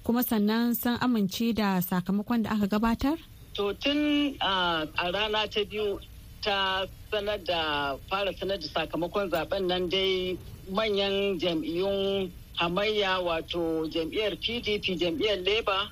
Kuma 0.07 0.23
sannan 0.23 0.71
sun 0.75 0.95
amince 1.03 1.53
da 1.53 1.83
sakamakon 1.83 2.43
da 2.47 2.51
aka 2.55 2.67
gabatar? 2.71 3.19
To 3.55 3.73
tun 3.75 4.37
a 4.41 4.87
rana 5.13 5.49
ta 5.51 5.65
biyu 5.67 5.99
ta 6.43 6.87
sanar 7.11 7.43
da 7.45 7.97
fara 8.09 8.31
sanar 8.39 8.59
da 8.63 8.69
sakamakon 8.71 9.31
zaɓen 9.31 9.67
nan 9.67 9.89
dai 9.91 10.39
manyan 10.71 11.39
jam'iyyun 11.43 12.31
hamayya 12.55 13.19
wato 13.19 13.87
jam'iyyar 13.91 14.37
pdp 14.39 14.85
jam'iyyar 15.01 15.39
labour 15.43 15.91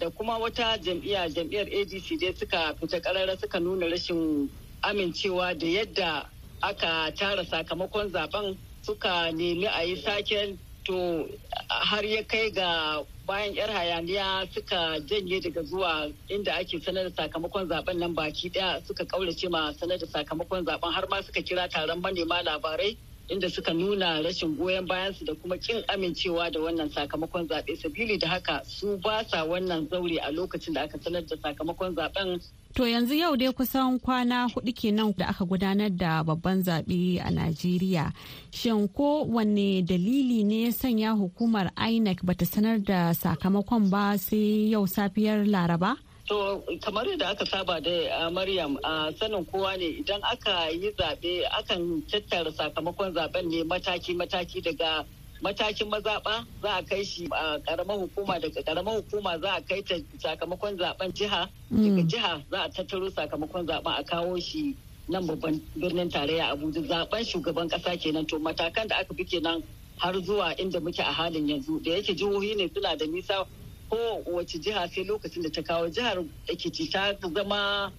da 0.00 0.08
kuma 0.16 0.38
wata 0.40 0.78
jam'iyya 0.80 1.28
jam'iyyar 1.28 1.66
adc 1.68 2.08
dai 2.20 2.32
suka 2.40 2.72
fita 2.80 3.00
karara 3.04 3.36
suka 3.36 3.60
nuna 3.60 3.86
rashin 3.92 4.48
amincewa 4.82 5.52
da 5.58 5.66
yadda 5.66 6.26
aka 6.62 7.12
tara 7.18 7.44
sakamakon 7.44 8.08
zaɓen 8.12 8.56
suka 8.82 9.30
nemi 9.36 9.66
a 9.68 9.84
yi 9.84 9.96
saken 10.00 10.56
to 10.84 11.28
har 11.68 12.04
ya 12.04 12.22
kai 12.24 12.50
ga 12.50 13.04
bayan 13.26 13.54
yar 13.54 13.68
hayaniya 13.70 14.46
suka 14.52 15.00
janye 15.08 15.40
daga 15.40 15.62
zuwa 15.62 16.12
inda 16.28 16.54
ake 16.56 16.80
sanar 16.80 17.04
da 17.08 17.10
sakamakon 17.24 17.68
zaɓen 17.68 17.96
nan 17.98 18.14
baki 18.14 18.50
ɗaya 18.50 18.84
suka 18.86 19.04
kaurace 19.04 19.48
ma 19.50 19.72
sanar 19.72 19.98
da 19.98 20.06
sakamakon 20.06 20.64
zaɓen 20.64 20.92
har 20.92 21.06
ma 21.08 21.22
suka 21.22 21.40
kira 21.42 21.68
taron 21.68 22.00
manema 22.00 22.42
labarai 22.42 22.96
inda 23.28 23.48
suka 23.50 23.72
nuna 23.72 24.20
rashin 24.22 24.56
goyon 24.56 24.86
bayansu 24.86 25.24
da 25.24 25.34
kuma 25.34 25.56
kin 25.58 25.82
amincewa 25.88 26.52
da 26.52 26.60
wannan 26.60 26.90
sakamakon 26.92 27.48
zaɓe. 27.48 27.76
Sabili 27.80 28.18
da 28.20 28.28
haka 28.28 28.62
su 28.66 28.98
ba 28.98 29.24
sa 29.28 29.44
wannan 29.46 29.88
zaure 29.88 30.18
a 30.20 30.30
lokacin 30.30 30.74
da 30.74 30.82
aka 30.82 30.98
sanar 30.98 31.24
da 31.26 31.36
sakamakon 31.36 31.94
zaɓen 31.96 32.40
To 32.74 32.82
yanzu 32.90 33.14
yau 33.14 33.36
dai 33.36 33.52
kusan 33.54 34.00
kwana 34.02 34.48
huɗu 34.50 34.72
kenan 34.74 35.14
da 35.16 35.26
aka 35.28 35.44
gudanar 35.44 35.90
da 35.90 36.24
babban 36.24 36.58
zaɓe 36.66 37.20
a 37.22 37.30
Najeriya. 37.30 38.12
Shin 38.50 38.88
ko 38.88 39.22
wanne 39.24 39.82
dalili 39.86 40.42
ne 40.44 40.64
ya 40.64 40.70
sanya 40.72 41.14
hukumar 41.14 41.70
INEC 41.78 42.24
bata 42.24 42.44
sanar 42.44 42.78
da 42.82 43.14
sakamakon 43.14 43.90
ba 43.90 44.18
sai 44.18 44.70
yau 44.74 44.86
safiyar 44.86 45.46
Laraba? 45.46 45.94
To 46.26 46.64
kamar 46.82 47.04
yadda 47.06 47.30
aka 47.30 47.46
saba 47.46 47.80
da 47.80 48.28
Maryam 48.30 48.76
a 48.82 49.12
sanin 49.20 49.44
kowa 49.46 49.76
ne 49.78 50.02
idan 50.02 50.20
aka 50.24 50.70
yi 50.74 50.90
zaɓe 50.98 51.46
akan 51.58 52.02
tattara 52.10 52.50
sakamakon 52.50 53.14
zaɓen 53.14 53.44
ne 53.50 53.62
mataki-mataki 53.62 54.60
daga 54.64 55.04
matakin 55.42 55.88
mazaɓa 55.90 56.44
za 56.62 56.70
a 56.76 56.82
kai 56.82 57.04
shi 57.04 57.26
a 57.30 57.58
ƙaramar 57.60 57.98
hukuma 57.98 58.40
daga 58.40 58.62
ƙaramar 58.62 59.02
hukuma 59.02 59.40
za 59.40 59.54
a 59.56 59.60
kai 59.62 59.82
ta 59.82 59.94
sakamakon 60.18 60.76
zaɓen 60.78 61.12
jiha. 61.12 61.48
Daga 61.70 62.02
jiha 62.02 62.42
za 62.50 62.62
a 62.62 62.68
tattaro 62.70 63.10
sakamakon 63.10 63.66
zaɓen 63.66 63.98
a 63.98 64.02
kawo 64.04 64.38
shi 64.40 64.76
nan 65.08 65.26
babban 65.26 65.60
birnin 65.76 66.10
tarayya 66.10 66.50
abuja. 66.56 66.80
Zaben 66.88 67.24
shugaban 67.24 67.68
ƙasa 67.68 68.00
kenan. 68.00 68.26
To 68.28 68.38
matakan 68.38 68.88
da 68.88 68.96
aka 69.00 69.14
bi 69.14 69.24
kenan 69.24 69.62
har 69.98 70.12
zuwa 70.14 70.54
inda 70.58 70.80
muke 70.80 71.00
a 71.00 71.12
halin 71.12 71.48
yanzu. 71.48 71.82
Da 71.82 71.90
yake 71.90 72.14
jihohi 72.16 72.56
ne 72.56 72.68
suna 72.74 72.96
da 72.96 73.06
nisa 73.06 73.46
ko 73.90 74.22
wace 74.26 74.58
jiha 74.58 74.88
sai 74.88 75.04
lokacin 75.04 75.42
da 75.42 75.50
ta 75.50 75.62
kawo 75.62 75.88
jihar 75.88 76.24
ekiti 76.48 76.90
ta 76.90 77.12
zama 77.20 77.92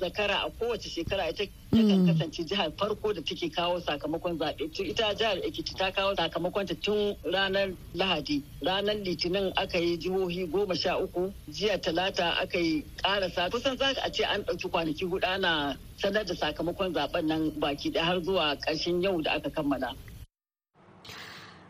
zakara 0.00 0.44
a 0.46 0.50
kowace 0.50 0.88
shekara. 0.88 1.28
Ita 1.30 1.46
kan 1.72 2.06
kasance 2.06 2.44
jihar 2.48 2.70
farko 2.78 3.12
da 3.14 3.20
take 3.22 3.50
kawo 3.54 3.80
sakamakon 3.80 4.38
zaɓe. 4.38 4.70
Ita 4.90 5.14
jihar 5.14 5.36
ekiti 5.44 5.74
ta 5.76 5.90
kawo 5.90 6.14
sakamakon 6.16 6.66
ta 6.66 6.74
tun 6.74 7.16
ranar 7.24 7.74
lahadi. 7.94 8.42
Ranar 8.62 8.94
litinin 9.04 9.52
aka 9.56 9.78
yi 9.78 9.96
jihohi 9.98 10.46
goma 10.50 10.74
sha 10.74 10.96
uku. 10.98 11.32
Jiya 11.50 11.78
talata 11.78 12.40
aka 12.42 12.58
yi 12.58 12.84
karasa 13.02 13.50
kusan 13.50 13.76
za 13.78 13.92
a 14.04 14.10
ce 14.10 14.24
an 14.24 14.42
ɗauki 14.42 14.70
kwanaki 14.70 15.04
huɗu 15.04 15.24
ana 15.24 15.76
sanar 16.00 16.24
da 16.26 16.34
sakamakon 16.34 16.92
zaɓen 16.94 17.24
nan 17.26 17.50
baki 17.60 17.90
ɗaya 17.92 18.04
har 18.04 18.20
zuwa 18.22 18.56
ƙarshen 18.56 19.02
yau 19.02 19.20
da 19.22 19.32
aka 19.32 19.50
kammala. 19.50 19.94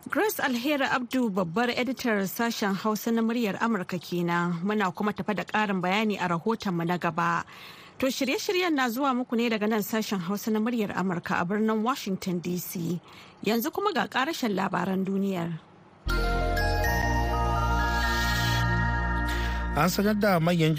Grace 0.09 0.39
Alheri 0.39 0.85
Abdu 0.85 1.29
babbar 1.29 1.69
editar 1.69 2.21
sashen 2.27 2.73
Hausa 2.73 3.11
na 3.11 3.21
muryar 3.21 3.57
Amurka 3.59 3.99
kenan 3.99 4.53
muna 4.63 4.91
kuma 4.95 5.11
tafa 5.13 5.33
da 5.35 5.43
ƙarin 5.43 5.81
bayani 5.81 6.17
a 6.17 6.27
rahotonmu 6.29 6.85
na 6.87 6.97
gaba. 6.97 7.43
To 7.99 8.05
shirye-shiryen 8.07 8.71
na 8.73 8.87
zuwa 8.89 9.13
muku 9.13 9.35
ne 9.35 9.49
daga 9.49 9.67
nan 9.67 9.81
sashen 9.83 10.19
Hausa 10.19 10.49
na 10.51 10.59
muryar 10.59 10.95
Amurka 10.95 11.41
a 11.41 11.45
birnin 11.45 11.83
Washington 11.83 12.39
DC. 12.39 13.01
Yanzu 13.45 13.69
kuma 13.73 13.91
ga 13.91 14.07
ƙarashen 14.07 14.55
labaran 14.55 15.03
duniyar. 15.03 15.59
An 19.77 19.89
sanar 19.93 20.17
da 20.17 20.39
manyan 20.41 20.73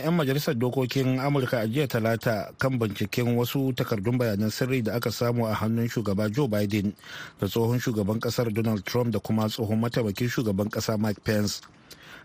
'yan 0.00 0.14
majalisar 0.16 0.56
dokokin 0.56 1.20
amurka 1.20 1.60
a 1.60 1.68
jiya 1.68 1.84
talata 1.84 2.48
kan 2.56 2.78
binciken 2.80 3.36
wasu 3.36 3.68
takardun 3.76 4.16
bayanan 4.16 4.48
sirri 4.48 4.80
da 4.80 4.96
aka 4.96 5.12
samu 5.12 5.44
a 5.44 5.52
hannun 5.52 5.84
shugaba 5.92 6.32
joe 6.32 6.48
biden 6.48 6.96
da 7.38 7.44
tsohon 7.46 7.76
shugaban 7.78 8.16
ƙasar 8.20 8.48
donald 8.48 8.80
trump 8.88 9.12
da 9.12 9.18
kuma 9.20 9.44
tsohon 9.52 9.76
mataimakin 9.76 10.28
shugaban 10.32 10.70
kasa 10.72 10.96
mike 10.96 11.20
pence. 11.20 11.60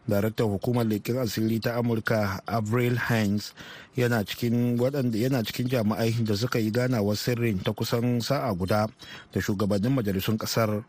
Daraktan 0.08 0.48
hukumar 0.48 0.86
leƙen 0.88 1.20
asiri 1.20 1.60
ta 1.60 1.76
amurka 1.76 2.40
avril 2.48 2.96
hines 2.96 3.52
yana 4.00 4.24
cikin 4.24 4.80
yana 5.12 5.44
cikin 5.44 5.68
jami'ai 5.68 6.16
da 6.24 6.36
suka 6.40 6.60
yi 6.64 6.72
ganawar 6.72 7.16
sirrin 7.20 7.60
ta 7.60 7.74
kusan 7.76 8.22
sa'a 8.24 8.56
guda 8.56 8.88
da 9.36 9.38
shugabannin 9.44 9.92
majalisun 9.92 10.38
ƙasar 10.40 10.80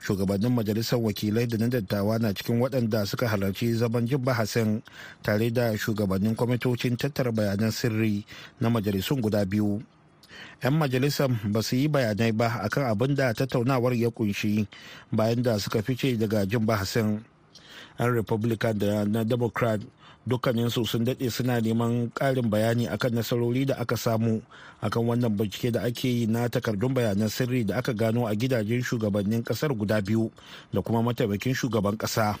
shugabannin 0.00 0.52
majalisar 0.54 0.98
wakilai 0.98 1.46
da 1.46 1.58
na 1.58 1.68
dattawa 1.68 2.18
na 2.18 2.32
cikin 2.32 2.60
waɗanda 2.60 3.06
suka 3.06 3.28
halarci 3.28 3.72
zaman 3.74 4.06
jin 4.06 4.18
bahasin 4.24 4.82
tare 5.22 5.50
da 5.50 5.76
shugabannin 5.76 6.36
kwamitocin 6.36 6.96
tattara 6.96 7.32
bayanan 7.32 7.70
sirri 7.72 8.26
na 8.60 8.70
majalisun 8.70 9.20
guda 9.20 9.44
biyu. 9.44 9.82
'yan 10.62 10.74
majalisar 10.80 11.28
ba 11.52 11.62
su 11.62 11.76
yi 11.76 11.88
bayanai 11.88 12.32
ba 12.32 12.48
akan 12.64 12.84
abin 12.88 13.14
da 13.14 13.32
tattaunawar 13.34 13.92
ya 13.94 14.10
ƙunshi 14.10 14.66
bayan 15.12 15.42
da 15.42 15.58
suka 15.58 15.82
fice 15.82 16.16
daga 16.18 16.46
jin 16.46 16.64
bahasin 16.66 17.20
'yan 17.98 18.10
republican 18.14 18.78
da 18.78 19.04
na 19.04 19.24
democrat 19.24 19.80
dukkaninsu 20.26 20.86
sun 20.88 21.04
daɗe 21.04 21.28
suna 21.30 21.60
neman 21.60 22.08
ƙarin 22.16 22.48
bayani 22.50 22.88
akan 22.88 23.14
nasarori 23.20 23.66
da 23.68 23.74
aka 23.76 23.96
samu 23.96 24.40
akan 24.80 25.02
wannan 25.06 25.36
bincike 25.36 25.72
da 25.72 25.82
ake 25.84 26.08
yi 26.08 26.26
na 26.26 26.48
takardun 26.48 26.94
bayanan 26.96 27.28
sirri 27.28 27.64
da 27.64 27.76
aka 27.84 27.92
gano 27.92 28.24
a 28.26 28.32
gidajen 28.34 28.80
shugabannin 28.82 29.44
ƙasar 29.44 29.76
guda 29.76 30.00
biyu 30.00 30.32
da 30.72 30.80
kuma 30.80 31.02
mataimakin 31.04 31.52
shugaban 31.54 31.96
ƙasa. 32.00 32.38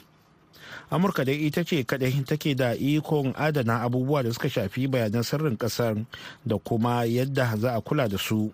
Amurka 0.90 1.24
dai 1.24 1.44
ita 1.44 1.64
ce 1.64 1.84
kadai 1.84 2.24
take 2.24 2.54
da 2.56 2.72
ikon 2.72 3.32
adana 3.36 3.84
abubuwa 3.84 4.22
da 4.24 4.32
suka 4.32 4.48
shafi 4.48 4.88
bayanan 4.88 5.22
sirrin 5.22 5.56
ƙasar 5.56 6.06
da 6.46 6.56
kuma 6.58 7.04
yadda 7.04 7.56
za 7.60 7.76
a 7.76 7.80
kula 7.80 8.08
da 8.08 8.16
su. 8.16 8.48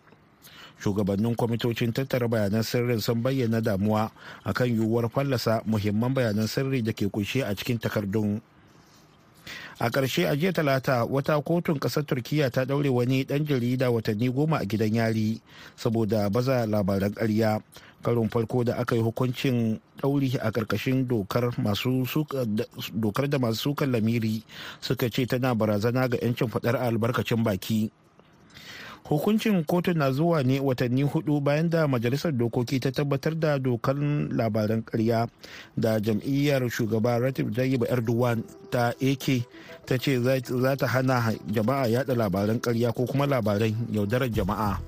Shugabannin 0.83 1.37
kwamitocin 1.37 1.93
tattara 1.95 2.27
bayanan 2.29 2.63
sirrin 2.67 3.01
sun 3.01 3.23
bayyana 3.23 3.61
damuwa 3.63 4.11
akan 4.45 4.67
yiwuwar 4.75 5.07
fallasa 5.11 5.63
muhimman 5.67 6.15
bayanan 6.15 6.49
sirri 6.51 6.83
da 6.83 6.91
ke 6.93 7.07
kunshe 7.07 7.47
a 7.47 7.55
cikin 7.55 7.79
takardun. 7.79 8.41
A 9.81 9.89
ƙarshe 9.91 10.29
a 10.29 10.37
jiya 10.37 10.53
talata 10.53 11.05
wata 11.09 11.41
kotun 11.41 11.79
ƙasar 11.81 12.05
turkiya 12.05 12.51
ta 12.51 12.65
ɗaure 12.65 12.91
wani 12.93 13.25
ɗan 13.25 13.47
jarida 13.47 13.91
watanni 13.91 14.29
goma 14.29 14.59
a 14.61 14.65
gidan 14.67 14.93
yari 14.95 15.41
saboda 15.77 16.29
baza 16.31 16.67
labaran 16.67 17.15
ƙarya. 17.15 17.63
Karin 18.03 18.29
farko 18.29 18.65
da 18.65 18.77
aka 18.77 18.95
yi 18.97 19.01
hukuncin 19.03 19.81
ɗauri 20.03 20.37
a 20.41 20.51
ƙarƙashin 20.53 21.07
dokar 21.09 21.51
da 23.31 23.39
masu 23.39 23.73
sukan 23.73 23.91
lamiri 23.93 24.43
suka 24.81 25.09
ce 25.11 25.27
tana 25.27 25.55
barazana 25.55 26.09
ga 26.11 26.19
'yancin 26.21 26.49
faɗar 26.49 26.77
albarkacin 26.77 27.43
baki. 27.43 27.91
Hukuncin 29.11 29.65
kotu 29.65 29.95
na 29.95 30.13
zuwa 30.13 30.43
ne 30.43 30.61
watanni 30.61 31.03
huɗu 31.03 31.41
bayan 31.41 31.69
da 31.71 31.89
majalisar 31.89 32.33
dokoki 32.33 32.81
ta 32.81 32.91
tabbatar 32.93 33.35
da 33.35 33.59
dokar 33.59 33.97
labaran 34.31 34.83
karya 34.85 35.27
da 35.77 35.99
jam'iyyar 36.01 36.71
shugaba 36.71 37.19
ratib 37.19 37.51
tayyip 37.57 37.83
erdogan 37.91 38.45
ta 38.71 38.95
ak 39.03 39.27
ta 39.87 39.97
ce 39.99 40.19
za 40.21 40.77
ta 40.77 40.87
hana 40.87 41.33
jama'a 41.51 41.87
yada 41.89 42.15
labaran 42.15 42.61
karya 42.61 42.93
ko 42.93 43.07
kuma 43.07 43.27
labaran 43.27 43.75
yaudarar 43.93 44.29
jama'a 44.31 44.79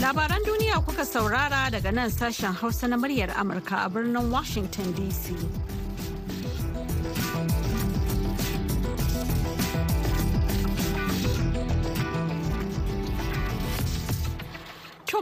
labaran 0.00 0.42
duniya 0.46 0.80
kuka 0.86 1.04
saurara 1.04 1.70
daga 1.70 1.90
nan 1.92 2.10
sashen 2.10 2.52
hausa 2.54 2.88
na 2.88 2.96
muryar 2.96 3.30
amurka 3.36 3.84
a 3.84 3.88
birnin 3.90 4.30
washington 4.30 4.92
dc 4.94 5.34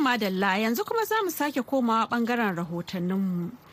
madalla 0.05 0.57
yanzu 0.61 0.85
kuma 0.85 1.05
za 1.05 1.15
mu 1.25 1.31
sake 1.31 1.63
komawa 1.63 2.07
ɓangaren 2.11 2.57
rahotanninmu. 2.57 3.64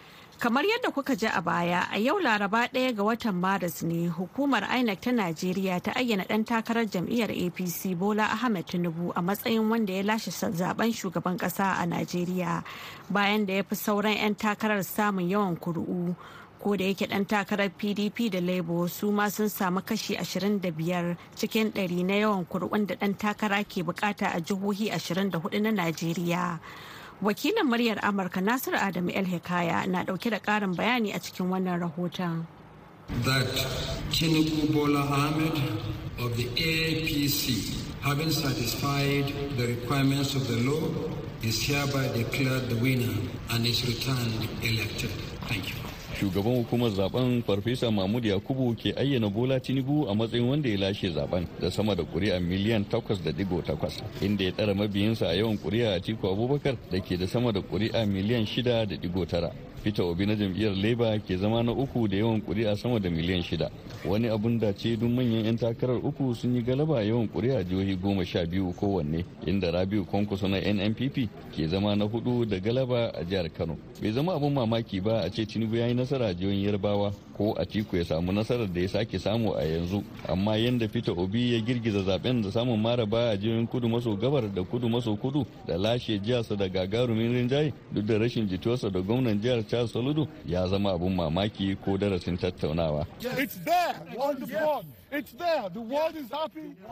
Kamar 0.42 0.64
yadda 0.66 0.90
kuka 0.92 1.16
ji 1.16 1.28
a 1.28 1.40
baya 1.42 1.86
a 1.94 2.00
yau 2.00 2.18
laraba 2.20 2.66
ɗaya 2.74 2.96
ga 2.96 3.04
watan 3.04 3.36
Maris 3.36 3.84
ne 3.84 4.08
hukumar 4.10 4.64
INEC 4.74 5.00
ta 5.02 5.12
Najeriya 5.12 5.80
ta 5.84 5.92
ayyana 5.94 6.26
ɗan 6.26 6.44
takarar 6.46 6.86
jam'iyyar 6.90 7.30
APC 7.30 7.94
Bola 7.96 8.24
Ahmed 8.26 8.66
Tinubu 8.66 9.14
a 9.16 9.22
matsayin 9.22 9.70
wanda 9.70 9.94
ya 9.94 10.02
lashe 10.02 10.32
zaɓen 10.32 10.94
shugaban 10.98 11.38
ƙasa 11.38 11.78
a 11.78 11.86
Najeriya 11.86 12.64
bayan 13.12 13.46
da 13.46 13.54
ya 13.54 13.62
fi 13.64 13.76
sauran 13.76 14.18
'yan 14.18 14.34
takarar 14.36 14.82
samun 14.84 15.30
yawan 15.30 15.58
kuri'u. 15.60 16.16
ko 16.62 16.78
da 16.78 16.86
yake 16.86 17.08
dan 17.10 17.26
takarar 17.26 17.70
pdp 17.70 18.30
da 18.32 18.40
labour 18.42 18.88
su 18.90 19.12
ma 19.12 19.30
sun 19.30 19.50
samu 19.50 19.82
kashi 19.82 20.14
25 20.16 21.18
cikin 21.36 21.72
100 21.74 22.04
na 22.06 22.14
yawan 22.22 22.46
kur'un 22.46 22.86
da 22.86 22.96
dan 22.96 23.14
takara 23.18 23.64
ke 23.66 23.82
buƙata 23.84 24.30
a 24.30 24.40
jihohi 24.42 24.90
24 24.94 25.58
na 25.62 25.72
najeriya 25.72 26.60
wakilin 27.22 27.66
muryar 27.66 28.00
amurka 28.06 28.42
nasiru 28.42 28.78
adamu 28.78 29.10
el 29.12 29.26
hikaya 29.26 29.86
na 29.88 30.04
ɗauke 30.04 30.30
da 30.30 30.40
karin 30.40 30.76
bayani 30.76 31.14
a 31.14 31.20
cikin 31.20 31.50
wannan 31.50 31.80
rahoton. 31.80 32.46
That 33.24 33.48
tinubu 34.12 34.72
bola 34.74 35.00
ahmed 35.02 35.54
of 36.20 36.36
the 36.38 36.46
apc 36.48 37.91
having 38.02 38.32
satisfied 38.32 39.28
the 39.58 39.68
requirements 39.68 40.36
of 40.36 40.48
the 40.48 40.58
law 40.70 40.90
is 41.44 41.62
hereby 41.62 42.08
declared 42.18 42.68
the 42.70 42.76
winner 42.82 43.14
and 43.52 43.66
is 43.66 43.86
returned 43.88 44.48
elected. 44.64 45.10
Thank 45.48 45.70
you. 45.70 45.76
Shugaban 46.20 46.56
hukumar 46.56 46.90
zaɓen 46.92 47.42
farfesa 47.44 47.92
mahmud 47.92 48.26
yakubu 48.26 48.76
ke 48.76 48.94
ayyana 48.98 49.30
bola 49.30 49.60
tinubu 49.60 50.08
a 50.10 50.14
matsayin 50.16 50.48
wanda 50.50 50.70
ya 50.70 50.78
lashe 50.78 51.10
zaɓen 51.10 51.48
da 51.60 51.72
sama 51.72 51.96
da 51.96 52.04
kuri'a 52.04 52.40
miliyan 52.40 52.84
8.8 52.86 54.02
inda 54.22 54.44
ya 54.44 54.52
tsara 54.52 54.74
mabiyinsa 54.76 55.28
a 55.30 55.34
yawan 55.34 55.58
kuri'a 55.58 55.94
a 55.96 56.00
tiku 56.00 56.28
abubakar 56.28 56.76
da 56.92 57.00
ke 57.00 57.18
da 57.18 57.26
sama 57.28 57.52
da 57.52 57.62
kuri'a 57.62 58.06
miliyan 58.06 58.46
6.9 58.46 59.52
Peter 59.84 60.04
Obi 60.04 60.26
na 60.26 60.36
jam'iyyar 60.36 60.76
Labour 60.76 61.20
ke 61.28 61.38
zama 61.38 61.64
na 61.64 61.72
uku 61.72 62.08
da 62.08 62.16
yawan 62.18 62.42
kuri'a 62.42 62.76
sama 62.78 63.00
da 63.00 63.10
miliyan 63.10 63.42
shida. 63.42 63.70
Wani 64.06 64.28
abun 64.30 64.60
da 64.60 64.72
ce 64.74 64.96
duk 64.96 65.10
manyan 65.10 65.46
'yan 65.46 65.58
takarar 65.58 65.98
uku 65.98 66.36
sun 66.36 66.56
yi 66.56 66.62
galaba 66.62 66.98
a 67.00 67.04
yawan 67.04 67.28
kuri'a 67.28 67.64
jihohi 67.64 67.96
goma 67.98 68.24
sha 68.26 68.46
biyu 68.46 68.74
kowanne 68.74 69.26
inda 69.46 69.72
Rabiu 69.72 70.06
Kwankwaso 70.06 70.48
na 70.48 70.60
NNPP 70.62 71.30
ke 71.56 71.68
zama 71.68 71.96
na 71.96 72.06
huɗu 72.06 72.46
da 72.46 72.60
galaba 72.60 73.10
a 73.14 73.24
jihar 73.24 73.50
Kano. 73.50 73.78
Bai 74.02 74.12
zama 74.12 74.36
abun 74.36 74.54
mamaki 74.54 75.02
ba 75.02 75.22
a 75.26 75.30
ce 75.32 75.46
Tinubu 75.46 75.76
ya 75.76 75.88
yi 75.88 75.94
nasara 75.94 76.28
a 76.28 76.34
jihohin 76.34 76.64
Yarbawa 76.66 77.12
ko 77.38 77.56
Atiku 77.58 77.98
ya 77.98 78.06
samu 78.06 78.32
nasarar 78.32 78.68
da 78.74 78.82
ya 78.82 78.88
sake 78.88 79.20
samu 79.20 79.54
a 79.58 79.64
yanzu 79.66 80.04
amma 80.30 80.58
yadda 80.58 80.88
Peter 80.88 81.14
Obi 81.18 81.54
ya 81.54 81.60
girgiza 81.60 82.00
zaɓen 82.04 82.42
da 82.44 82.52
samun 82.52 82.80
maraba 82.80 83.30
a 83.32 83.38
jihohin 83.38 83.68
kudu 83.68 83.90
maso 83.90 84.16
gabar 84.16 84.48
da 84.54 84.64
kudu 84.64 84.90
maso 84.90 85.16
kudu 85.16 85.46
da 85.68 85.78
lashe 85.78 86.20
jiharsa 86.20 86.56
da 86.56 86.68
gagarumin 86.70 87.34
rinjaye 87.34 87.74
duk 87.92 88.06
da 88.06 88.18
rashin 88.20 88.48
jituwarsa 88.48 88.90
da 88.92 89.00
gwamnan 89.02 89.42
jihar 89.42 89.64
Charles 89.72 89.92
Soludo 89.92 90.28
ya 90.46 90.68
zama 90.68 90.92
abun 90.92 91.16
mamaki 91.16 91.76
ko 91.86 91.98
darasin 91.98 92.38
tattaunawa. 92.38 93.06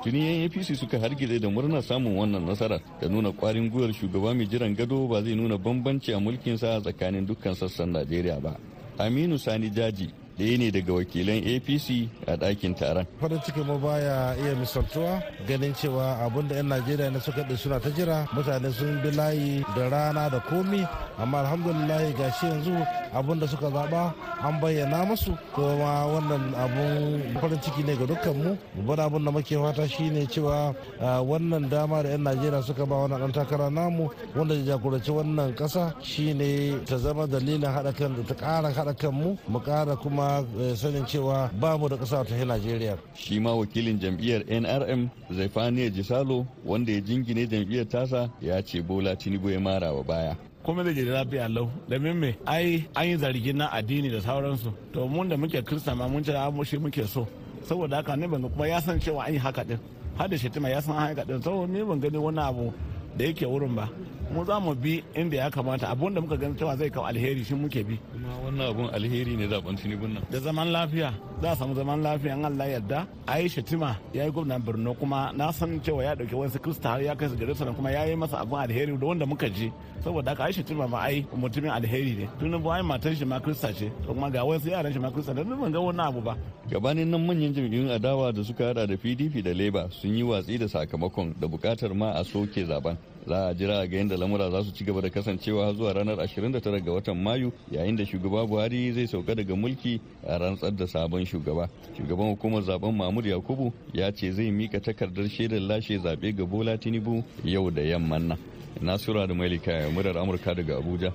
Tuni 0.03 0.19
yan 0.25 0.45
APC 0.49 0.75
suka 0.75 0.99
hargitse 0.99 1.39
da 1.41 1.49
murnar 1.49 1.81
samun 1.83 2.15
wannan 2.17 2.45
nasarar 2.45 2.79
da 3.01 3.07
nuna 3.09 3.31
kwarin 3.31 3.69
gwiwar 3.69 3.91
shugaba 3.93 4.33
mai 4.33 4.47
jiran 4.47 4.75
gado 4.75 5.07
ba 5.07 5.21
zai 5.21 5.35
nuna 5.35 5.57
bambanci 5.57 6.13
a 6.13 6.19
mulkinsa 6.19 6.79
tsakanin 6.81 7.25
dukkan 7.27 7.53
sassan 7.55 7.91
Najeriya 7.91 8.39
ba. 8.41 8.55
Aminu 8.97 9.37
Sani 9.37 9.69
Jaji 9.69 10.09
ɗaya 10.39 10.57
ne 10.57 10.71
daga 10.71 10.93
wakilan 10.93 11.43
apc 11.43 12.07
a 12.27 12.37
ɗakin 12.37 12.73
taron. 12.75 13.05
Farin 13.19 13.41
ciki 13.43 13.59
mu 13.59 13.75
baya 13.77 14.35
iya 14.39 14.55
misaltuwa 14.55 15.19
ganin 15.47 15.73
cewa 15.75 16.15
abun 16.23 16.47
da 16.47 16.55
'yan 16.55 16.67
najeriya 16.71 17.11
na 17.11 17.19
suka 17.19 17.43
ɗi 17.43 17.57
suna 17.59 17.79
ta 17.79 17.89
jira 17.91 18.23
mutane 18.31 18.71
sun 18.71 19.01
bi 19.03 19.11
layi 19.11 19.59
da 19.75 19.89
rana 19.91 20.29
da 20.31 20.39
komi 20.39 20.87
amma 21.19 21.39
alhamdulillah 21.43 22.07
ga 22.17 22.31
shi 22.39 22.45
yanzu 22.47 22.71
abun 23.13 23.39
da 23.39 23.47
suka 23.51 23.67
zaɓa 23.67 24.13
an 24.41 24.55
bayyana 24.63 25.03
musu 25.05 25.35
kuma 25.53 26.07
wannan 26.07 26.53
abun 26.55 27.35
farin 27.41 27.59
ciki 27.61 27.83
ne 27.83 27.95
ga 27.99 28.05
dukkan 28.07 28.35
mu. 28.39 28.55
Babban 28.79 28.99
abun 29.11 29.25
da 29.27 29.31
muke 29.35 29.55
fata 29.59 29.83
shine 29.89 30.23
cewa 30.31 30.71
wannan 31.19 31.67
dama 31.69 31.99
da 32.03 32.09
'yan 32.15 32.23
najeriya 32.23 32.63
suka 32.63 32.85
ba 32.87 32.95
wannan 33.03 33.19
ɗan 33.27 33.31
takara 33.35 33.67
namu 33.69 34.07
wanda 34.35 34.55
ya 34.55 34.63
jagoranci 34.79 35.11
wannan 35.11 35.51
ƙasa 35.55 35.91
shine 36.01 36.79
ta 36.87 36.95
zama 36.97 37.27
dalilin 37.27 37.67
haɗa 37.67 37.91
kan 37.93 38.15
ta 38.25 38.33
ƙara 38.39 38.71
haɗa 38.71 38.95
kan 38.97 39.11
mu 39.11 39.35
mu 39.51 39.59
ƙara 39.59 39.95
kuma 39.99 40.28
sanin 40.75 41.05
cewa 41.05 41.49
ba 41.59 41.77
mu 41.77 41.87
da 41.89 41.95
ƙasa 41.97 42.25
ta 42.25 42.35
Najeriya. 42.35 42.97
Shi 43.15 43.39
ma 43.39 43.51
wakilin 43.55 43.99
jam'iyyar 43.99 44.43
NRM 44.47 45.09
Zaifaniya 45.31 45.89
Jisalo 45.91 46.45
wanda 46.65 46.91
ya 46.91 47.01
jingine 47.01 47.47
jam'iyyar 47.47 47.85
tasa 47.89 48.29
ya 48.41 48.61
ce 48.61 48.81
Bola 48.81 49.15
Tinubu 49.15 49.49
ya 49.49 49.59
mara 49.59 49.93
wa 49.93 50.03
baya. 50.03 50.35
kuma 50.63 50.83
da 50.83 50.93
jiri 50.93 51.09
lafiya 51.09 51.47
lau 51.49 51.69
domin 51.89 52.13
me 52.17 52.35
ai 52.45 52.85
an 52.95 53.07
yi 53.07 53.17
zargin 53.17 53.55
na 53.57 53.67
addini 53.71 54.09
da 54.11 54.19
sauransu. 54.21 54.73
To 54.93 55.07
mun 55.07 55.27
da 55.29 55.35
muke 55.37 55.61
kirista 55.65 55.95
ma 55.95 56.07
mun 56.07 56.23
ce 56.23 56.31
shi 56.65 56.77
muke 56.77 57.07
so. 57.07 57.27
Saboda 57.63 57.95
haka 57.97 58.15
ne 58.15 58.27
ban 58.27 58.41
kuma 58.49 58.67
ya 58.67 58.79
san 58.79 58.99
cewa 58.99 59.25
an 59.27 59.33
yi 59.33 59.39
haka 59.39 59.63
din. 59.63 59.79
Har 60.17 60.27
da 60.27 60.35
shetima 60.37 60.69
ya 60.69 60.79
san 60.81 60.95
an 60.95 61.07
haka 61.15 61.25
din. 61.25 61.41
Saboda 61.41 61.67
ni 61.71 61.83
ban 61.83 61.99
gani 61.99 62.17
wani 62.17 62.39
abu 62.39 62.73
da 63.17 63.25
yake 63.25 63.45
wurin 63.47 63.75
ba. 63.75 63.89
Mu 64.33 64.45
za 64.45 64.59
mu 64.59 64.75
bi 64.75 65.03
inda 65.15 65.37
ya 65.37 65.49
kamata. 65.49 65.89
Abun 65.89 66.13
da 66.13 66.21
muka 66.21 66.37
gani 66.37 66.55
cewa 66.55 66.75
zai 66.77 66.89
kawo 66.89 67.05
alheri 67.07 67.43
shi 67.43 67.55
muke 67.55 67.83
bi. 67.83 67.95
Kuma 68.11 68.33
wannan 68.45 68.69
abun 68.69 68.89
alheri 68.93 69.35
ne 69.37 69.47
zaɓen 69.47 69.75
tinubun 69.77 70.13
nan. 70.13 70.23
Da 70.31 70.39
zaman 70.39 70.67
lafiya 70.71 71.13
za 71.41 71.51
a 71.51 71.55
samu 71.55 71.73
zaman 71.75 72.01
lafiya 72.03 72.33
in 72.37 72.45
Allah 72.45 72.67
yarda. 72.69 73.07
Aisha 73.27 73.61
Tima 73.61 73.95
ya 74.13 74.25
yi 74.25 74.31
gwamnan 74.31 74.61
Borno 74.61 74.93
kuma 74.93 75.31
na 75.35 75.51
san 75.51 75.79
cewa 75.81 76.03
ya 76.03 76.15
ɗauki 76.15 76.35
wasu 76.35 76.59
krista 76.59 76.89
har 76.89 77.01
ya 77.01 77.15
kai 77.15 77.29
su 77.29 77.35
Jerusalem 77.35 77.75
kuma 77.75 77.91
ya 77.91 78.05
yi 78.05 78.15
masa 78.15 78.39
abun 78.39 78.59
alheri 78.59 78.97
da 78.97 79.05
wanda 79.07 79.25
muka 79.25 79.49
je 79.49 79.71
saboda 80.03 80.31
haka 80.31 80.43
Aisha 80.45 80.63
Tima 80.63 80.87
ma 80.87 80.99
ai 81.01 81.25
mutumin 81.35 81.71
alheri 81.71 82.15
ne. 82.19 82.29
Tunubu 82.39 82.71
ai 82.71 82.81
matar 82.81 83.15
shi 83.15 83.25
ma 83.25 83.39
krista 83.39 83.73
ce. 83.73 83.91
Kuma 84.07 84.29
ga 84.29 84.43
wasu 84.43 84.69
yaran 84.69 84.93
shi 84.93 84.99
ma 84.99 85.09
krista 85.11 85.33
da 85.33 85.43
ban 85.43 85.71
ga 85.71 85.79
wannan 85.79 86.07
abu 86.07 86.21
ba. 86.21 86.35
Gabanin 86.69 87.07
nan 87.09 87.25
manyan 87.25 87.53
jam'iyyun 87.53 87.89
adawa 87.89 88.31
da 88.33 88.43
suka 88.43 88.65
hada 88.67 88.85
da 88.87 88.95
PDP 88.97 89.41
da 89.43 89.53
Labour 89.53 89.89
sun 89.91 90.13
yi 90.15 90.23
watsi 90.23 90.57
da 90.59 90.67
sakamakon 90.67 91.33
da 91.39 91.47
buƙatar 91.47 91.93
ma 91.95 92.11
a 92.13 92.23
soke 92.23 92.61
zaɓen 92.65 92.95
za 93.27 93.47
a 93.47 93.53
jira 93.53 93.85
ga 93.87 93.97
yadda 93.97 94.17
lamura 94.17 94.49
za 94.51 94.63
su 94.63 94.71
ci 94.71 94.83
gaba 94.83 95.01
da 95.01 95.09
kasancewa 95.09 95.73
zuwa 95.73 95.93
ranar 95.93 96.15
29 96.17 96.81
ga 96.83 96.91
watan 96.91 97.21
mayu 97.21 97.51
yayin 97.71 97.95
da 97.95 98.05
shugaba 98.05 98.45
buhari 98.47 98.91
zai 98.91 99.07
sauka 99.07 99.35
daga 99.35 99.55
mulki 99.55 99.99
a 100.27 100.37
rantsar 100.37 100.71
da 100.71 100.87
sabon 100.87 101.25
shugaba. 101.25 101.69
Shugaban 101.97 102.29
hukumar 102.29 102.61
zaɓen 102.63 102.95
mahmud 102.95 103.25
yakubu 103.25 103.73
ya 103.93 104.11
ce 104.11 104.31
zai 104.31 104.51
mika 104.51 104.79
takardar 104.79 105.29
shaidar 105.29 105.59
lashe 105.59 105.97
zaɓe 105.97 106.35
ga 106.35 106.45
bola 106.45 106.77
tinubu 106.77 107.23
yau 107.43 107.69
da 107.71 107.81
yamman 107.81 108.27
nan. 108.27 108.37
Nasura 108.81 109.27
da 109.27 109.33
mailika 109.33 109.89
murar 109.93 110.17
amurka 110.17 110.53
daga 110.55 110.77
abuja 110.77 111.13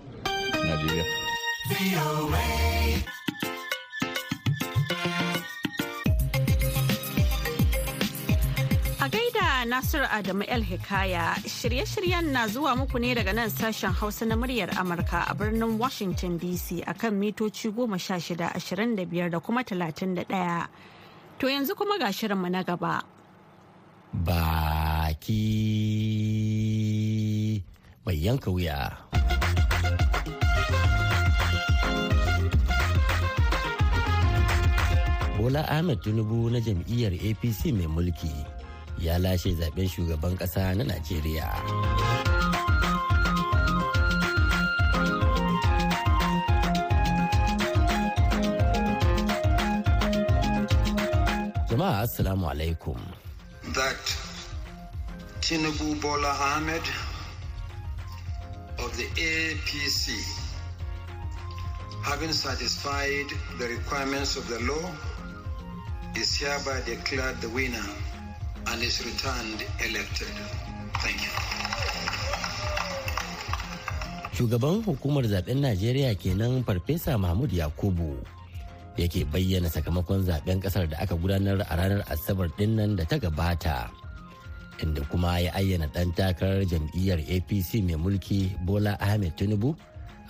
najeriya. 0.65 1.05
Nasiru 9.64 10.06
Adamu 10.09 10.44
El 10.47 10.62
Hikaya 10.62 11.35
shirye-shiryen 11.44 12.33
na 12.33 12.47
zuwa 12.49 12.76
muku 12.76 12.99
ne 13.00 13.14
daga 13.14 13.33
nan 13.33 13.49
sashen 13.50 13.92
Hausa 13.92 14.25
na 14.26 14.37
muryar 14.37 14.71
Amurka 14.76 15.25
a 15.30 15.35
birnin 15.35 15.78
Washington 15.78 16.38
DC 16.38 16.85
akan 16.85 17.12
mitoci 17.18 17.70
goma 17.72 17.98
sha 17.98 18.14
shida 18.20 18.53
ashirin 18.55 18.94
da 18.96 19.05
da 19.29 19.40
kuma 19.40 19.64
talatin 19.64 20.14
da 20.14 20.24
ɗaya. 20.24 20.68
To 21.38 21.46
yanzu 21.46 21.74
kuma 21.77 21.98
ga 21.98 22.12
shirinmu 22.12 22.48
na 22.50 22.62
gaba. 22.62 23.03
Baki 24.14 25.33
mai 28.07 28.14
yanka 28.20 28.50
wuya. 28.50 28.92
Bola 35.38 35.61
Ahmed 35.68 36.00
Tinubu 36.00 36.48
na 36.50 36.61
jam'iyyar 36.61 37.12
APC 37.20 37.72
mai 37.74 37.87
mulki. 37.87 38.54
Ya 38.98 39.18
lashe 39.18 39.54
zaben 39.54 39.88
shugaban 39.88 40.37
kasa 40.38 40.74
na 40.74 40.85
Najeriya. 40.85 41.48
Jama'a 51.68 52.02
Assalamu 52.07 52.46
alaikum. 52.50 52.98
That 53.74 53.98
Tinubu 55.40 56.00
Bola 56.00 56.28
Ahmed 56.54 56.83
of 58.78 58.96
the 58.96 59.04
APC 59.16 60.14
having 62.04 62.33
satisfied 62.33 63.26
the 63.59 63.66
requirements 63.68 64.37
of 64.37 64.46
the 64.48 64.61
law 64.61 64.90
is 66.16 66.37
hereby 66.37 66.80
declared 66.87 67.40
the 67.40 67.48
winner 67.48 67.85
and 68.75 68.83
is 68.83 68.99
returned 69.07 69.63
elected. 69.87 70.35
Thank 70.99 71.23
you. 71.23 71.33
Shugaban 74.35 74.83
hukumar 74.83 75.23
zaɓen 75.31 75.63
Najeriya 75.63 76.19
kenan 76.19 76.67
Farfesa 76.67 77.15
Mahmud 77.15 77.55
Yakubu 77.55 78.19
yake 78.99 79.23
bayyana 79.31 79.71
sakamakon 79.71 80.27
zaɓen 80.27 80.59
ƙasar 80.59 80.91
da 80.91 80.99
aka 80.99 81.15
gudanar 81.15 81.63
a 81.63 81.75
ranar 81.79 82.03
Asabar 82.11 82.51
ɗin 82.59 82.75
nan 82.75 82.97
da 82.99 83.05
ta 83.07 83.15
gabata. 83.19 83.91
Inda 84.83 85.07
kuma 85.07 85.39
ya 85.39 85.55
ayyana 85.55 85.87
ɗan 85.95 86.11
takarar 86.19 86.67
jam'iyyar 86.67 87.23
APC 87.31 87.79
mai 87.87 87.95
mulki 87.95 88.51
Bola 88.67 88.99
Ahmed 89.01 89.39
Tinubu 89.39 89.71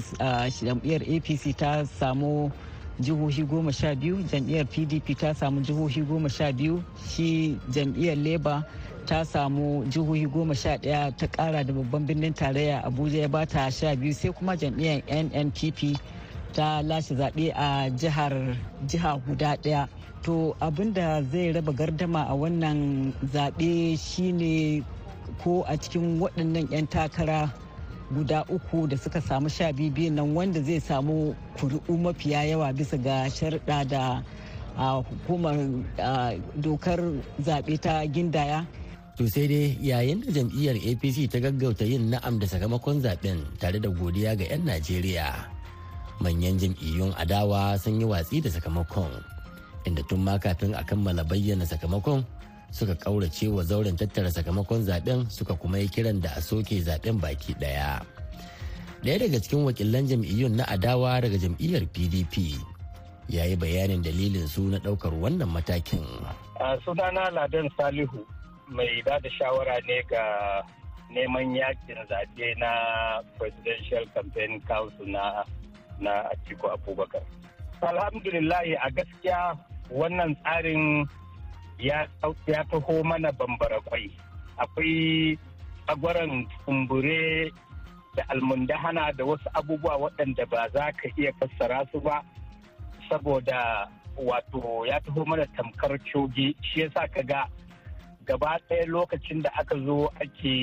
jam'iyyar 0.63 1.01
apc 1.03 1.57
ta 1.57 1.83
samu 1.85 2.51
jihohi 2.99 3.43
goma 3.43 3.71
sha 3.71 3.95
biyu 3.95 4.23
jam'iyyar 4.31 4.65
pdp 4.65 5.19
ta 5.19 5.33
samu 5.33 5.61
jihohi 5.61 6.01
goma 6.07 6.29
sha 6.29 6.51
biyu 6.51 6.83
shi 7.09 7.57
jam'iyyar 7.73 8.15
labour 8.17 8.63
ta 9.05 9.23
samu 9.25 9.83
jihohi 9.91 10.25
goma 10.31 10.55
sha 10.55 10.77
ɗaya 10.77 11.11
ta 11.17 11.27
kara 11.27 11.63
da 11.63 11.73
babban 11.73 12.05
birnin 12.07 12.33
tarayya 12.33 12.79
abuja 12.83 13.19
ya 13.21 13.27
bata 13.27 13.71
sha 13.71 13.95
biyu 13.95 14.13
sai 14.13 14.31
kuma 14.31 14.55
jam'iyyar 14.55 15.01
nnpp 15.11 15.99
ta 16.53 16.81
lashe 16.81 17.15
zaɓe 17.15 17.51
a 17.55 17.89
jihar 17.91 18.33
jiha 18.87 19.19
guda 19.27 19.55
ɗaya. 19.63 19.87
To 20.29 20.53
abin 20.61 20.93
da 20.93 21.25
zai 21.33 21.49
raba 21.57 21.73
gardama 21.73 22.21
a 22.29 22.35
wannan 22.37 23.09
zaɓe 23.33 23.97
shine 23.97 24.85
ko 25.41 25.65
a 25.65 25.73
cikin 25.77 26.21
waɗannan 26.21 26.69
'yan 26.71 26.85
takara 26.87 27.49
guda 28.13 28.45
uku 28.45 28.85
da 28.87 28.93
suka 28.97 29.17
samu 29.21 29.49
sha 29.49 29.73
biyu 29.73 30.11
nan 30.13 30.35
wanda 30.37 30.61
zai 30.61 30.77
samu 30.79 31.33
kuri'u 31.57 31.97
mafiya 31.97 32.45
yawa 32.45 32.69
bisa 32.77 32.97
ga 33.01 33.25
sharɗa 33.25 33.87
da 33.89 34.21
hukumar 35.01 35.57
dokar 36.61 37.01
zaɓe 37.41 37.73
ta 37.81 38.05
gindaya 38.05 38.65
To 39.17 39.25
sai 39.27 39.47
dai 39.51 39.75
yayin 39.81 40.21
da 40.23 40.29
jam'iyyar 40.31 40.77
APC 40.79 41.25
ta 41.27 41.39
gaggauta 41.41 41.83
yin 41.89 42.07
na'am 42.13 42.37
da 42.39 42.45
sakamakon 42.47 43.01
zaɓen 43.03 43.41
tare 43.59 43.79
da 43.81 43.89
godiya 43.89 44.35
ga 44.37 44.45
'yan 44.45 44.61
Najeriya. 44.63 45.27
Manyan 46.23 46.55
jam'iyyun 46.61 47.11
adawa 47.19 47.75
sun 47.81 47.99
yi 47.99 48.05
watsi 48.07 48.39
da 48.41 48.47
sakamakon, 48.49 49.11
inda 49.89 50.04
tun 50.06 50.21
ma 50.21 50.38
kafin 50.38 50.78
a 50.78 50.84
kammala 50.86 51.25
bayyana 51.25 51.65
sakamakon 51.65 52.21
suka 52.71 52.93
kaurace 52.95 53.47
wa 53.49 53.63
zauren 53.65 53.97
tattara 53.97 54.30
sakamakon 54.32 54.86
zaɓen 54.86 55.25
suka 55.30 55.54
kuma 55.58 55.80
yi 55.82 55.89
kiran 55.89 56.21
da 56.21 56.30
a 56.38 56.41
soke 56.41 56.78
zaɓen 56.82 57.17
baki 57.21 57.54
ɗaya. 57.58 58.06
Daya 59.04 59.17
daga 59.19 59.39
cikin 59.41 59.65
wakilan 59.65 60.06
jam'iyyun 60.08 60.56
na 60.62 60.63
adawa 60.69 61.21
daga 61.21 61.38
jam'iyyar 61.41 61.88
PDP 61.89 62.60
ya 63.30 63.45
yi 63.49 63.56
bayanin 63.58 64.04
dalilin 64.06 64.45
su 64.47 64.62
na 64.69 64.78
ɗaukar 64.78 65.13
wannan 65.17 65.49
matakin. 65.49 66.06
sunana 66.86 67.32
Ladan 67.34 67.69
Salihu 67.78 68.21
mai 68.69 69.02
ba 69.06 69.17
da 69.23 69.30
shawara 69.34 69.80
ne 69.88 70.04
ga 70.10 70.23
neman 71.10 71.56
yaƙin 71.58 71.97
zaɓe 72.10 72.47
na 72.62 72.71
presidential 73.39 74.06
campaign 74.13 74.62
council 74.69 75.06
na 75.10 75.41
na 75.99 76.30
Atiku 76.30 76.69
Abubakar. 76.69 77.23
Alhamdulillahi 77.82 78.75
a 78.78 78.91
gaskiya 78.91 79.58
wannan 79.91 80.36
tsarin 80.43 81.06
ya 81.80 82.08
taho 82.71 83.04
mana 83.04 83.32
bambara 83.32 83.80
kwai. 83.86 84.12
Akwai 84.58 85.38
tsagwaron 85.88 86.45
kumbure 86.65 87.52
da 88.15 88.23
almundahana 88.30 89.12
da 89.13 89.25
wasu 89.25 89.49
abubuwa 89.54 89.97
waɗanda 89.97 90.45
ba 90.45 90.69
za 90.73 90.91
ka 90.91 91.10
iya 91.17 91.32
fassara 91.39 91.86
su 91.91 91.99
ba 92.02 92.23
saboda 93.10 93.88
wato 94.17 94.86
ya 94.86 94.99
taho 94.99 95.25
mana 95.25 95.45
tamkar 95.56 95.97
coge 96.13 96.56
shi 96.62 96.82
yasa 96.82 97.08
ka 97.08 97.21
ga 97.23 97.47
gaba 98.25 98.60
ɗaya 98.69 98.86
lokacin 98.86 99.41
da 99.41 99.49
aka 99.58 99.75
zo 99.86 100.12
ake 100.21 100.54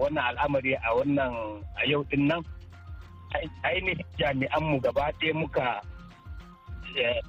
wannan 0.00 0.24
al'amari 0.24 0.74
a 0.76 0.92
wannan 0.96 1.62
a 1.80 1.86
yau 1.88 2.04
ɗin 2.04 2.26
nan 2.28 2.42
ainihin 3.64 4.04
jami'anmu 4.18 4.80
gaba 4.82 5.12
ɗaya 5.20 5.34
muka 5.34 5.80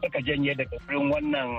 suka 0.01 0.19
janye 0.21 0.55
daga 0.55 0.77
wurin 0.87 1.11
wannan 1.11 1.49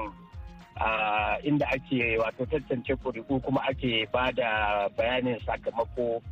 inda 1.45 1.67
ake 1.71 2.19
wato 2.19 2.47
tantance 2.47 2.95
kuri'u 3.03 3.41
kuma 3.41 3.61
ake 3.71 4.07
ba 4.13 4.33
da 4.33 4.49
bayanin 4.97 5.39
sakamako 5.47 6.23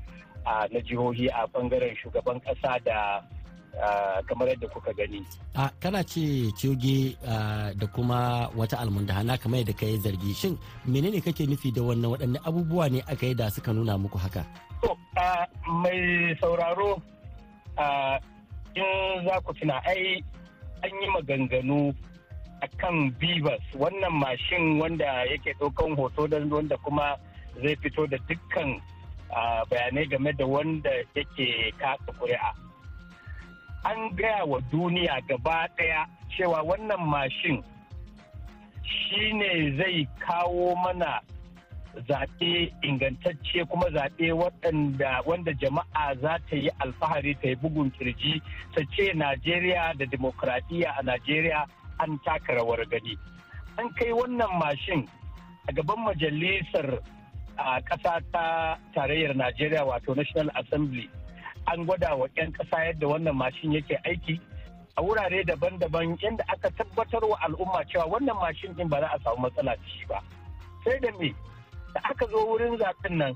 na 0.44 0.78
jihohi 0.80 1.28
a 1.30 1.46
ɓangaren 1.52 1.94
shugaban 1.96 2.40
ƙasa 2.40 2.78
da 2.84 3.22
kamar 4.28 4.48
yadda 4.48 4.68
kuka 4.68 4.92
gani. 4.92 5.24
A 5.54 5.70
kana 5.80 6.02
ce 6.04 6.50
coge 6.60 7.16
da 7.78 7.86
kuma 7.94 8.48
wata 8.56 8.78
almundahana 8.78 9.38
kamar 9.38 9.58
yadda 9.62 9.72
ka 9.78 9.86
yi 9.86 9.98
zargi 9.98 10.34
shin 10.34 10.58
menene 10.86 11.20
kake 11.22 11.46
nufi 11.46 11.72
da 11.72 11.82
wannan 11.82 12.10
waɗanne 12.12 12.38
abubuwa 12.44 12.90
ne 12.90 13.00
aka 13.06 13.26
yi 13.26 13.34
da 13.34 13.50
suka 13.50 13.72
nuna 13.72 13.98
muku 13.98 14.18
haka? 14.18 14.44
To, 14.82 14.96
mai 15.82 16.34
sauraro 16.40 17.00
in 18.74 19.24
za 19.24 19.40
ku 19.44 19.52
tuna 19.54 19.78
ai 19.86 20.24
an 20.82 20.90
yi 21.00 21.08
maganganu 21.14 21.94
a 22.62 22.68
kan 22.78 23.10
Bivas 23.20 23.62
wannan 23.74 24.12
mashin 24.22 24.78
wanda 24.80 25.04
yake 25.30 25.52
ɗaukan 25.60 25.96
hoto 25.96 26.26
don 26.28 26.50
wanda 26.50 26.76
kuma 26.84 27.16
zai 27.62 27.76
fito 27.76 28.06
da 28.06 28.16
dukkan 28.28 28.80
bayanai 29.70 30.06
game 30.10 30.32
da 30.38 30.46
wanda 30.46 30.90
yake 31.14 31.72
kaɗa 31.80 32.12
ƙuri'a. 32.18 32.50
an 33.84 34.14
gaya 34.16 34.44
wa 34.46 34.60
duniya 34.70 35.20
gaba 35.28 35.66
ɗaya 35.76 36.06
cewa 36.36 36.62
wannan 36.62 37.00
mashin 37.10 37.62
shi 38.82 39.32
ne 39.32 39.76
zai 39.76 40.08
kawo 40.18 40.74
mana 40.76 41.20
zaɓe 42.08 42.72
ingantacce 42.82 43.64
kuma 43.68 43.86
zaɓe 43.90 44.32
wanda 45.26 45.52
jama'a 45.60 46.14
za 46.20 46.38
ta 46.50 46.56
yi 46.56 46.70
alfahari 46.78 47.34
ta 47.34 47.48
yi 47.48 47.54
bugun 47.56 47.90
ƙirji 47.98 48.42
ta 48.74 48.80
ce 48.96 49.12
najeriya 49.14 49.94
da 49.98 50.06
demokradiyya 50.06 50.90
a 50.98 51.02
najeriya 51.02 51.66
an 52.00 52.18
taka 52.24 52.54
rawar 52.54 52.84
gani. 52.88 53.16
An 53.78 53.88
kai 53.98 54.10
wannan 54.12 54.50
mashin 54.60 55.06
a 55.68 55.72
gaban 55.72 55.98
majalisar 56.04 56.98
a 57.58 57.80
ƙasa 57.82 58.20
ta 58.32 58.78
tarayyar 58.94 59.34
najeriya 59.36 59.84
wato 59.84 60.16
national 60.16 60.50
assembly. 60.56 61.10
An 61.66 61.86
gwada 61.86 62.16
wa 62.16 62.26
'yan 62.36 62.52
ƙasa 62.52 62.90
yadda 62.92 63.06
wannan 63.06 63.36
mashin 63.36 63.72
yake 63.72 63.96
aiki. 64.04 64.40
A 64.96 65.02
wurare 65.02 65.44
daban-daban 65.46 66.18
yadda 66.20 66.44
aka 66.48 66.70
tabbatar 66.70 67.22
wa 67.28 67.36
al'umma 67.46 67.84
cewa 67.88 68.06
wannan 68.08 68.36
mashin 68.40 68.74
din 68.76 68.88
ba 68.88 69.00
za 69.00 69.08
a 69.14 69.18
samu 69.24 69.46
matsala 69.48 69.76
da 69.76 69.86
shi 69.88 70.04
ba. 70.08 70.18
Sai 70.84 70.98
da 71.00 71.10
me? 71.18 71.34
Da 71.94 72.00
aka 72.04 72.26
zo 72.26 72.46
wurin 72.46 72.78
zaɓen 72.78 73.16
nan 73.18 73.34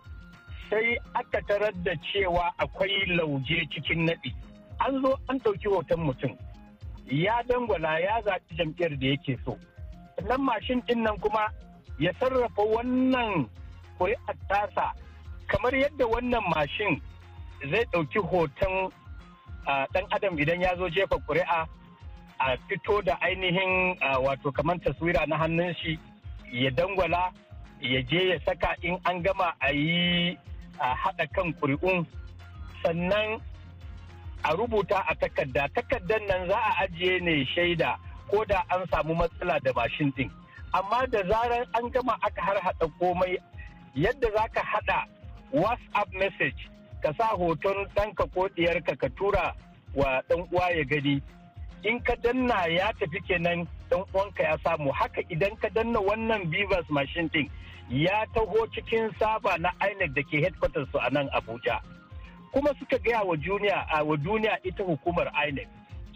sai 0.71 0.99
aka 1.15 1.41
tarar 1.49 1.73
da 1.85 1.93
cewa 2.13 2.53
akwai 2.59 3.07
lauje 3.07 3.69
cikin 3.71 4.07
naɗi. 4.07 4.35
An 4.81 5.03
zo 5.03 5.19
an 5.29 5.39
ɗauki 5.39 5.69
hoton 5.69 6.01
mutum 6.01 6.37
ya 7.07 7.43
dangwala 7.49 7.99
ya 8.01 8.21
zaɓi 8.25 8.57
jam'iyyar 8.57 8.99
da 8.99 9.07
yake 9.07 9.39
so. 9.45 9.57
Sannan 10.17 10.41
mashin 10.43 10.81
ɗin 10.87 11.03
nan 11.03 11.17
kuma 11.21 11.49
ya 11.99 12.13
sarrafa 12.21 12.63
wannan 12.63 13.49
ƙuri'ar 13.99 14.37
tasa 14.49 14.93
kamar 15.49 15.73
yadda 15.75 16.05
wannan 16.07 16.43
mashin 16.55 17.01
zai 17.71 17.85
ɗauki 17.93 18.19
hoton 18.21 18.91
ɗan 19.67 20.05
adam 20.11 20.39
idan 20.39 20.61
ya 20.61 20.77
zo 20.77 20.89
jefa 20.89 21.17
ƙuri'a 21.27 21.67
a 22.39 22.57
fito 22.69 23.03
da 23.03 23.17
ainihin 23.21 23.97
wato 24.25 24.53
kamar 24.53 24.77
taswira 24.81 25.27
na 25.27 25.37
hannun 25.39 25.75
shi 25.83 25.99
ya 26.53 26.71
dangwala 26.71 27.33
ya 27.81 28.01
je 28.03 28.29
ya 28.29 28.39
saka 28.45 28.75
in 28.83 28.99
an 29.05 29.23
gama 29.23 29.53
a 29.61 29.73
yi 29.73 30.39
haɗa 30.79 31.27
kan 31.35 31.53
ƙuri'un. 31.61 32.07
Sannan 32.83 33.41
a 34.45 34.55
rubuta 34.57 35.05
a 35.09 35.15
takarda. 35.15 35.69
Takardar 35.75 36.21
nan 36.29 36.49
za 36.49 36.57
a 36.57 36.85
ajiye 36.87 37.21
ne 37.23 37.45
shaida 37.55 37.97
ko 38.31 38.45
da 38.45 38.63
an 38.71 38.87
samu 38.91 39.15
matsala 39.15 39.61
da 39.63 39.73
mashin 39.73 40.13
ɗin. 40.17 40.31
Amma 40.75 41.07
da 41.07 41.23
zarar 41.29 41.65
an 41.75 41.91
gama 41.91 42.17
aka 42.23 42.41
har 42.41 42.57
haɗa 42.61 42.87
komai 43.01 43.37
yadda 43.95 44.29
za 44.37 44.49
ka 44.55 44.61
haɗa 44.63 44.99
whatsapp 45.53 46.09
message 46.13 46.69
ka 47.03 47.13
sa 47.19 47.27
hoton 47.37 47.87
ɗanka 47.97 48.25
ko 48.35 48.49
ɗiyarka 48.57 48.97
ka 48.99 49.09
tura 49.17 49.55
wa 49.95 50.21
ɗan 50.29 50.45
uwa 50.53 50.71
ya 50.77 50.85
gani 50.85 51.23
in 51.85 52.01
ka 52.01 52.15
danna 52.23 52.67
ya 52.69 52.93
tafi 52.93 53.21
kenan 53.29 53.67
ɗan 53.91 54.05
uwanka 54.15 54.43
ya 54.43 54.59
samu. 54.65 54.93
Haka 54.93 55.21
idan 55.29 55.57
ka 55.57 55.69
danna 55.69 56.01
wannan 56.01 56.51
bivas 56.51 56.89
machine 56.91 57.29
ɗin 57.29 57.51
ya 57.91 58.27
taho 58.35 58.67
cikin 58.75 59.11
saba 59.19 59.59
na 59.59 59.71
inec 59.91 60.13
da 60.15 60.23
ke 60.23 60.41
headquarters 60.43 60.89
su 60.93 60.99
a 60.99 61.11
nan 61.11 61.29
abuja. 61.33 61.81
Kuma 62.53 62.71
suka 62.79 62.99
gaya 62.99 63.23
wa 63.25 63.37
duniya 63.37 63.87
a 63.93 64.05
wa 64.05 64.17
duniya 64.17 64.59
ita 64.65 64.83
hukumar 64.85 65.31
inec 65.49 65.69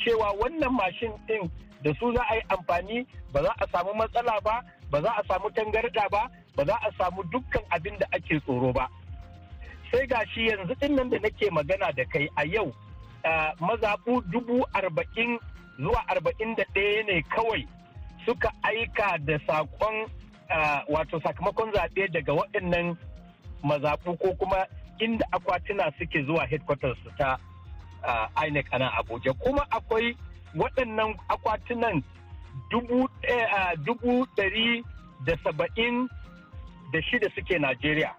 cewa 0.05 0.33
wannan 0.41 0.73
mashin 0.73 1.13
ɗin 1.29 1.51
da 1.83 1.93
su 1.99 2.13
za 2.15 2.23
a 2.31 2.35
yi 2.35 2.43
amfani 2.49 3.07
ba 3.33 3.43
za 3.43 3.53
a 3.61 3.67
samu 3.73 3.95
matsala 3.95 4.41
ba 4.45 4.63
ba 4.91 5.03
za 5.03 5.11
a 5.13 5.23
samu 5.29 5.51
tangarda 5.55 6.09
ba 6.11 6.27
ba 6.57 6.65
za 6.65 6.75
a 6.75 6.91
samu 6.99 7.23
dukkan 7.31 7.63
abin 7.71 7.99
da 7.99 8.07
ake 8.13 8.41
tsoro 8.41 8.73
ba. 8.73 8.89
Sai 9.93 10.07
ga 10.07 10.25
shi 10.35 10.47
yanzu 10.49 10.75
ɗin 10.75 10.97
nan 10.97 11.11
da 11.11 11.19
nake 11.19 11.51
magana 11.51 11.93
da 11.93 12.05
kai 12.13 12.27
a 12.37 12.45
yau 12.47 12.73
mazaɓu 13.61 14.23
dubu 14.33 14.65
arba'in 14.75 15.39
zuwa 15.79 16.05
arba'in 16.09 16.55
da 16.57 16.65
ɗaya 16.75 17.03
ne 17.07 17.23
kawai 17.23 17.67
suka 18.27 18.53
aika 18.63 19.19
da 19.19 19.39
saƙon 19.47 20.07
wato 20.89 21.21
sakamakon 21.21 21.73
zaɓe 21.73 22.09
daga 22.13 22.33
waɗannan 22.33 22.97
mazaɓu 23.63 24.19
ko 24.19 24.35
kuma 24.39 24.67
inda 24.99 25.27
akwatuna 25.33 25.93
suke 25.99 26.23
zuwa 26.27 26.47
headquarters 26.47 26.99
ta 27.19 27.37
INEC 28.47 28.67
a 28.73 28.79
nan 28.79 28.91
Abuja 28.99 29.33
kuma 29.39 29.63
akwai 29.71 30.17
waɗannan 30.57 31.15
akwatunan 31.29 32.03
dubu 32.71 34.27
ɗari 34.37 34.83
da 35.27 35.37
saba'in 35.45 36.09
da 36.93 37.01
shida 37.03 37.29
suke 37.35 37.59
Najeriya. 37.59 38.15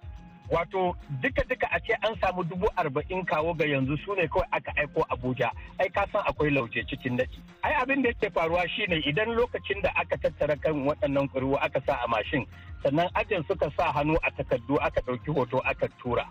Wato 0.51 0.95
duka 1.23 1.43
duka 1.47 1.67
a 1.71 1.79
ce 1.79 1.93
an 2.03 2.15
samu 2.21 2.43
dubu 2.43 2.67
arba'in 2.75 3.23
kawo 3.25 3.53
ga 3.53 3.65
yanzu 3.65 3.97
su 4.05 4.13
ne 4.15 4.27
kawai 4.27 4.47
aka 4.51 4.71
aiko 4.77 5.05
abuja. 5.09 5.49
Ai 5.79 5.89
ka 5.89 6.05
san 6.11 6.21
akwai 6.27 6.49
lauje 6.51 6.83
cikin 6.89 7.17
daɗi 7.17 7.39
ai 7.63 7.73
abin 7.81 8.01
da 8.03 8.09
yake 8.09 8.29
faruwa 8.29 8.67
shine 8.69 8.99
idan 9.07 9.29
lokacin 9.35 9.81
da 9.81 9.89
aka 9.95 10.17
tattara 10.17 10.55
kan 10.59 10.73
waɗannan 10.85 11.29
ƙuri'u 11.31 11.55
aka 11.61 11.79
sa 11.87 11.93
a 12.03 12.07
mashin 12.07 12.45
sannan 12.83 13.07
ajin 13.15 13.43
suka 13.47 13.71
sa 13.77 13.91
hannu 13.95 14.17
a 14.23 14.31
takardu 14.31 14.75
aka 14.81 15.01
ɗauki 15.01 15.31
hoto 15.33 15.59
aka 15.63 15.87
tura. 16.03 16.27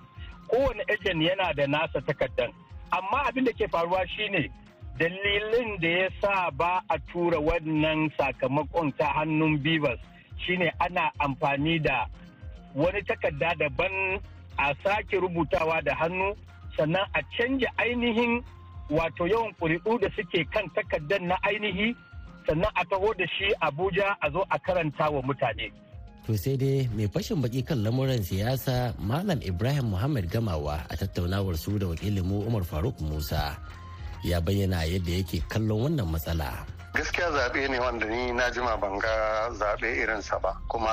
Kowane 0.48 0.84
ejen 0.88 1.22
yana 1.22 1.54
da 1.56 1.66
nasa 1.66 2.00
takardan. 2.04 2.52
Amma 2.92 3.24
abin 3.24 3.44
da 3.44 3.52
ke 3.52 3.64
faruwa 3.72 4.04
shine 4.08 4.50
dalilin 5.00 5.80
da 5.80 5.88
ya 5.88 6.08
sa 6.20 6.50
ba 6.50 6.82
a 6.92 6.98
tura 7.12 7.40
wannan 7.40 8.12
sakamakon 8.20 8.92
ta 8.98 9.12
hannun 9.16 9.56
bivas 9.64 9.96
shine 10.44 10.68
ana 10.80 11.08
amfani 11.18 11.80
da 11.82 12.04
wani 12.74 13.02
takarda 13.02 13.54
daban 13.58 14.20
a 14.58 14.74
sake 14.84 15.16
rubutawa 15.20 15.82
da 15.84 15.94
hannu 15.94 16.34
sannan 16.76 17.06
a 17.14 17.20
canja 17.36 17.66
ainihin 17.78 18.42
wato 18.90 19.26
yawan 19.26 19.52
ƙuri'u 19.60 19.98
da 20.00 20.08
suke 20.16 20.44
kan 20.50 20.66
takardar 20.74 21.20
na 21.22 21.36
ainihi 21.42 21.94
sannan 22.46 22.70
a 22.74 22.84
taho 22.84 23.14
da 23.14 23.26
shi 23.26 23.54
abuja 23.60 24.16
a 24.20 24.30
zo 24.30 24.42
a 24.50 24.58
karanta 24.58 25.10
wa 25.10 25.22
mutane 25.22 25.70
To 26.28 26.36
sai 26.36 26.54
dai 26.60 26.84
mai 26.94 27.08
fashin 27.08 27.40
baki 27.40 27.64
kan 27.64 27.80
lamuran 27.80 28.20
siyasa 28.20 28.92
Malam 29.00 29.40
Ibrahim 29.40 29.90
Muhammad 29.96 30.28
Gamawa 30.28 30.84
a 30.86 30.94
tattaunawar 30.94 31.56
su 31.56 31.74
da 31.80 31.88
wakilinmu 31.88 32.44
Umar 32.46 32.62
Faruk 32.62 33.00
Musa 33.00 33.56
ya 34.22 34.36
bayyana 34.40 34.84
yadda 34.84 35.10
yake 35.16 35.40
kallon 35.48 35.90
wannan 35.90 36.06
matsala. 36.12 36.62
Gaskiya 36.94 37.30
zaɓe 37.30 37.68
ne 37.70 37.78
wanda 37.78 38.06
ni 38.06 38.32
na 38.32 38.50
jima 38.50 38.76
ban 38.76 38.98
ga 38.98 39.48
zaɓe 39.54 39.86
irinsa 40.02 40.38
ba. 40.42 40.56
Kuma 40.68 40.90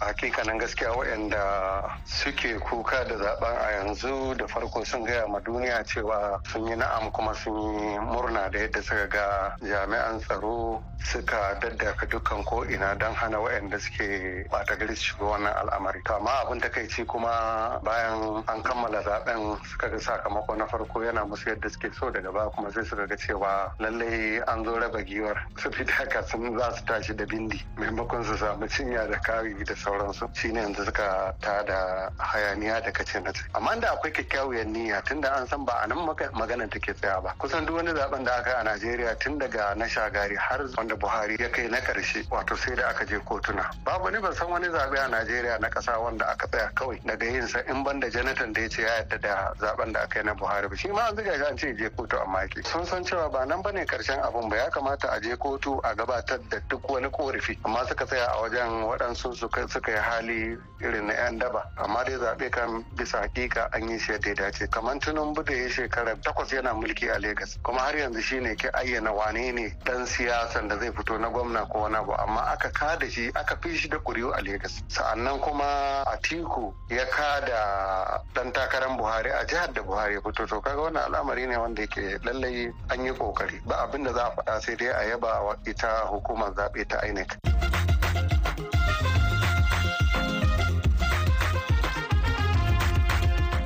hakikanin 0.00 0.58
gaskiya 0.58 0.92
waɗanda 0.92 1.88
suke 2.04 2.58
kuka 2.60 3.04
da 3.04 3.16
zaɓen 3.16 3.56
a 3.56 3.70
yanzu 3.72 4.34
da 4.36 4.46
farko 4.46 4.84
sun 4.84 5.04
gaya 5.04 5.26
ma 5.26 5.40
duniya 5.40 5.82
cewa 5.84 6.38
sun 6.52 6.66
yi 6.68 6.76
na'am 6.76 7.10
kuma 7.12 7.34
sun 7.34 7.56
yi 7.56 7.98
murna 7.98 8.50
da 8.50 8.58
yadda 8.58 8.82
suka 8.82 9.06
ga 9.08 9.56
jami'an 9.62 10.20
tsaro 10.20 10.82
suka 11.02 11.56
daddaka 11.60 12.06
dukkan 12.06 12.44
ko 12.44 12.64
ina 12.68 12.94
don 12.94 13.14
hana 13.14 13.38
waɗanda 13.40 13.80
suke 13.80 14.44
bata 14.50 14.76
gari 14.76 14.94
su 14.94 15.12
shiga 15.16 15.24
wannan 15.24 15.54
al'amari. 15.64 16.02
To 16.04 16.14
amma 16.14 16.44
abin 16.44 16.60
takaici 16.60 17.06
kuma 17.06 17.80
bayan 17.82 18.44
an 18.48 18.62
kammala 18.62 19.00
zaɓen 19.02 19.56
suka 19.64 19.88
ga 19.88 19.96
sakamako 19.98 20.56
na 20.58 20.66
farko 20.66 21.00
yana 21.02 21.24
musu 21.24 21.48
yadda 21.48 21.70
suke 21.72 21.88
so 21.94 22.10
daga 22.10 22.30
baya 22.32 22.50
kuma 22.50 22.70
sai 22.70 22.84
suka 22.84 23.06
ga 23.06 23.16
cewa 23.16 23.72
lallai 23.80 24.38
an 24.46 24.62
zo 24.64 24.76
raba 24.78 25.00
giwa 25.02 25.21
su 25.58 25.70
fita 25.70 25.92
haka 25.92 26.22
sun 26.28 26.58
za 26.58 26.70
su 26.76 26.84
tashi 26.84 27.14
da 27.14 27.24
bindi. 27.26 27.60
Maimakon 27.76 28.24
su 28.24 28.36
samu 28.36 28.66
cinya 28.68 29.06
da 29.10 29.18
kari 29.18 29.54
da 29.64 29.74
sauransu 29.76 30.28
shine 30.34 30.60
yanzu 30.60 30.84
suka 30.84 31.34
ta 31.40 31.62
da 31.62 32.10
hayaniya 32.18 32.80
da 32.82 32.90
kace 32.92 33.20
na 33.20 33.32
ce. 33.32 33.42
Amma 33.54 33.76
da 33.80 33.92
akwai 33.94 34.12
kyakkyawar 34.12 34.64
niyya 34.66 35.02
tunda 35.04 35.30
an 35.36 35.46
san 35.46 35.64
ba 35.64 35.80
a 35.82 35.86
nan 35.86 35.98
maganar 35.98 36.70
take 36.70 36.94
tsaya 36.94 37.20
ba. 37.20 37.34
Kusan 37.38 37.64
duk 37.66 37.76
wani 37.76 37.90
zaɓen 37.92 38.24
da 38.24 38.32
aka 38.36 38.50
yi 38.50 38.56
a 38.56 38.62
Najeriya 38.64 39.18
tun 39.18 39.38
daga 39.38 39.74
na 39.76 39.86
shagari 39.86 40.36
har 40.36 40.60
wanda 40.76 40.96
Buhari 40.96 41.36
ya 41.40 41.48
kai 41.50 41.68
na 41.68 41.78
ƙarshe 41.78 42.26
wato 42.30 42.56
sai 42.56 42.74
da 42.74 42.88
aka 42.88 43.04
je 43.04 43.18
kotuna. 43.20 43.70
Babu 43.84 44.10
ne 44.10 44.18
ban 44.20 44.32
san 44.34 44.48
wani 44.50 44.66
zaɓe 44.68 44.96
a 44.98 45.08
Najeriya 45.08 45.60
na 45.60 45.68
kasa 45.68 45.98
wanda 45.98 46.26
aka 46.28 46.46
tsaya 46.48 46.70
kawai 46.74 47.00
daga 47.04 47.26
yin 47.26 47.46
sa 47.48 47.60
in 47.68 47.82
banda 47.84 48.10
Jonathan 48.10 48.52
da 48.52 48.60
ya 48.60 48.68
ce 48.68 48.82
ya 48.82 48.88
yarda 48.88 49.18
da 49.20 49.52
zaɓen 49.60 49.92
da 49.92 50.00
aka 50.02 50.18
yi 50.18 50.24
na 50.24 50.34
Buhari 50.34 50.68
ba. 50.68 50.76
Shi 50.76 50.88
ma 50.88 51.08
an 51.08 51.16
zuga 51.16 51.34
shi 51.36 51.44
an 51.44 51.56
ce 51.58 51.74
je 51.76 51.88
kotu 51.90 52.18
amma 52.20 52.38
yake 52.46 52.64
sun 52.66 52.84
san 52.86 53.04
cewa 53.04 53.30
ba 53.30 53.44
nan 53.46 53.62
ba 53.62 53.72
ne 53.72 53.84
ƙarshen 53.84 54.20
abun 54.22 54.48
ba. 54.48 54.56
Ya 54.56 54.70
kamata 54.70 55.11
a 55.12 55.20
je 55.20 55.36
kotu 55.36 55.80
a 55.84 55.94
gabatar 55.94 56.38
da 56.50 56.58
duk 56.68 56.88
wani 56.88 57.08
korafi. 57.10 57.58
Amma 57.64 57.84
suka 57.86 58.06
tsaya 58.06 58.26
a 58.32 58.40
wajen 58.42 58.84
waɗansu 58.88 59.34
suka 59.36 59.90
yi 59.92 59.98
hali 59.98 60.58
irin 60.80 61.06
na 61.06 61.12
'yan 61.14 61.38
daba. 61.38 61.62
Amma 61.76 62.04
dai 62.04 62.16
zaɓe 62.16 62.50
kan 62.50 62.84
bisa 62.96 63.18
hakika 63.20 63.68
an 63.72 63.88
yi 63.88 63.98
shi 63.98 64.12
yadda 64.12 64.28
ya 64.28 64.34
dace. 64.34 64.66
Kamar 64.70 64.98
tinubu 64.98 65.42
da 65.44 65.52
ya 65.52 65.68
shekara 65.68 66.16
takwas 66.22 66.50
yana 66.52 66.72
mulki 66.74 67.08
a 67.08 67.18
Legas. 67.18 67.58
Kuma 67.62 67.80
har 67.80 67.94
yanzu 67.94 68.20
shine 68.22 68.56
ke 68.56 68.70
ayyana 68.72 69.12
wane 69.12 69.52
ne 69.52 69.74
dan 69.84 70.06
siyasan 70.06 70.68
da 70.68 70.78
zai 70.78 70.90
fito 70.92 71.18
na 71.20 71.28
gwamna 71.28 71.68
ko 71.68 71.80
wani 71.82 71.96
abu. 71.96 72.12
Amma 72.12 72.40
aka 72.52 72.70
kada 72.70 73.10
shi 73.10 73.28
aka 73.34 73.56
fi 73.62 73.76
shi 73.76 73.88
da 73.88 73.98
kuri'u 73.98 74.32
a 74.32 74.40
Legas. 74.40 74.82
Sa'annan 74.88 75.40
kuma 75.40 76.04
Atiku 76.06 76.72
ya 76.88 77.04
kada 77.06 78.20
dan 78.34 78.52
takarar 78.52 78.96
Buhari 78.96 79.30
a 79.30 79.44
jihar 79.46 79.72
da 79.72 79.82
Buhari 79.82 80.14
ya 80.14 80.20
fito. 80.20 80.46
To 80.48 80.60
kaga 80.60 80.80
wannan 80.88 81.04
al'amari 81.12 81.46
ne 81.46 81.56
wanda 81.56 81.82
yake 81.82 82.18
lallai 82.24 82.72
an 82.90 83.04
yi 83.04 83.12
ƙoƙari 83.12 83.60
ba 83.66 83.76
abin 83.86 84.04
da 84.04 84.12
za 84.12 84.24
a 84.26 84.30
faɗa 84.36 84.60
sai 84.62 84.76
dai 84.76 84.88
a 84.88 85.01
yaba 85.04 85.40
wa 85.42 85.56
ita 85.66 86.06
hukumar 86.10 86.54
zaɓe 86.56 86.84
ta 86.88 86.98
INEC. 87.08 87.30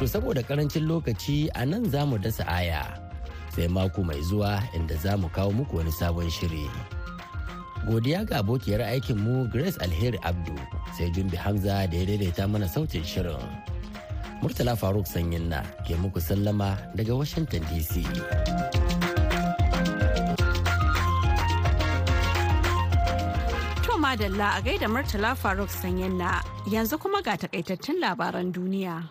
To 0.00 0.04
saboda 0.04 0.42
ƙarancin 0.44 0.84
lokaci 0.84 1.48
a 1.56 1.64
nan 1.66 1.88
za 1.90 2.04
mu 2.04 2.18
dasa 2.20 2.44
aya 2.44 2.84
sai 3.56 3.64
mako 3.68 4.04
mai 4.04 4.20
zuwa 4.22 4.60
inda 4.76 4.92
za 5.00 5.16
mu 5.16 5.28
kawo 5.32 5.48
muku 5.52 5.76
wani 5.80 5.92
sabon 5.92 6.28
shiri. 6.30 6.68
Godiya 7.88 8.24
ga 8.28 8.38
abokiyar 8.44 8.82
aikinmu 8.82 9.48
Grace 9.48 9.78
Alheri 9.80 10.18
Abdu 10.22 10.52
sai 10.98 11.08
Jumbi 11.10 11.36
Hamza 11.36 11.86
da 11.88 11.96
ya 11.96 12.04
daidaita 12.04 12.44
mana 12.48 12.68
sautin 12.68 13.04
shirin. 13.04 13.40
Murtala 14.44 14.76
Faruk 14.76 15.06
Sanyin 15.08 15.48
na 15.48 15.64
ke 15.88 15.96
muku 15.96 16.20
sallama 16.20 16.76
daga 16.92 17.16
Washington 17.16 17.64
DC. 17.72 18.04
Madalla 24.06 24.54
a 24.54 24.60
gaida 24.62 24.86
Murtala 24.86 25.34
Faruk 25.34 25.68
Sanyin 25.68 26.14
na 26.16 26.38
yanzu 26.70 26.94
kuma 26.98 27.22
ga 27.26 27.34
takaitattun 27.36 27.98
labaran 27.98 28.52
duniya. 28.54 29.02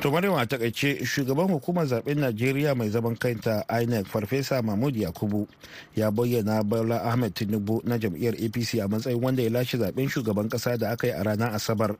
To 0.00 0.08
a 0.14 0.46
taƙaice 0.46 1.02
shugaban 1.04 1.48
hukumar 1.50 1.86
zaɓen 1.86 2.18
Najeriya 2.20 2.76
mai 2.76 2.88
zaman 2.90 3.16
kanta 3.16 3.64
INEC 3.68 4.06
Farfesa 4.06 4.62
Mahmud 4.62 4.94
Yakubu 4.94 5.48
ya 5.96 6.10
bayyana 6.10 6.62
Bola 6.62 7.02
Ahmed 7.02 7.34
Tinubu 7.34 7.80
na 7.84 7.96
jam'iyyar 7.98 8.34
APC 8.38 8.78
a 8.84 8.86
matsayin 8.88 9.20
wanda 9.20 9.42
ya 9.42 9.50
lashe 9.50 9.78
zaɓen 9.78 10.08
shugaban 10.08 10.48
kasa 10.50 10.76
da 10.78 10.90
aka 10.92 11.06
yi 11.06 11.12
a 11.14 11.24
ranar 11.24 11.50
Asabar 11.54 11.96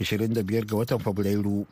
25 0.00 0.64
ga 0.64 0.76
watan 0.76 0.98
Fabrairu. 0.98 1.66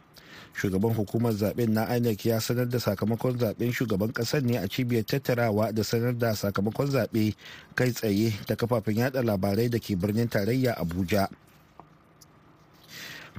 Shugaban 0.54 0.94
hukumar 0.94 1.32
zaɓen 1.32 1.70
na 1.72 1.86
inec 1.96 2.24
ya 2.26 2.40
sanar 2.40 2.68
da 2.68 2.78
sakamakon 2.80 3.38
zaɓen 3.38 3.72
shugaban 3.72 4.12
ƙasar 4.12 4.42
ne 4.42 4.56
a 4.58 4.68
cibiyar 4.68 5.04
tattarawa 5.04 5.72
da 5.72 5.82
sanar 5.84 6.18
da 6.18 6.34
sakamakon 6.34 6.90
zaɓe 6.90 7.34
kai 7.74 7.92
tsaye 7.92 8.32
ta 8.46 8.54
kafafen 8.56 8.96
yada 8.96 9.22
labarai 9.22 9.68
da 9.70 9.78
ke 9.78 9.96
birnin 9.96 10.28
tarayya 10.28 10.74
abuja. 10.76 11.28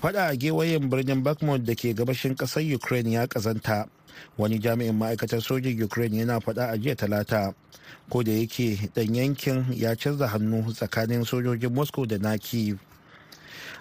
Fada 0.02 0.28
a 0.32 0.36
gewayen 0.36 0.90
birnin 0.90 1.22
bakmut 1.24 1.64
da 1.66 1.76
ke 1.76 1.94
gabashin 1.94 2.36
ƙasar 2.36 2.64
ukraine 2.74 3.12
ya 3.12 3.28
kazanta 3.28 3.88
wani 4.38 4.60
jami'in 4.60 4.96
ma'aikatar 4.98 5.42
sojin 5.42 5.84
ukraine 5.84 6.18
yana 6.26 6.40
fada 6.42 6.72
a 6.72 6.78
jiya 6.78 6.96
talata. 6.96 7.54
Ko 8.10 8.24
da 8.24 8.32
yake 8.32 8.90
dan 8.96 9.14
yankin 9.16 9.66
ya 9.76 9.96
canza 9.96 10.28
hannu 10.28 10.74
tsakanin 10.74 11.24
sojojin 11.26 11.74
moscow 11.74 12.06
da 12.06 12.18
na 12.18 12.38
kiev 12.38 12.80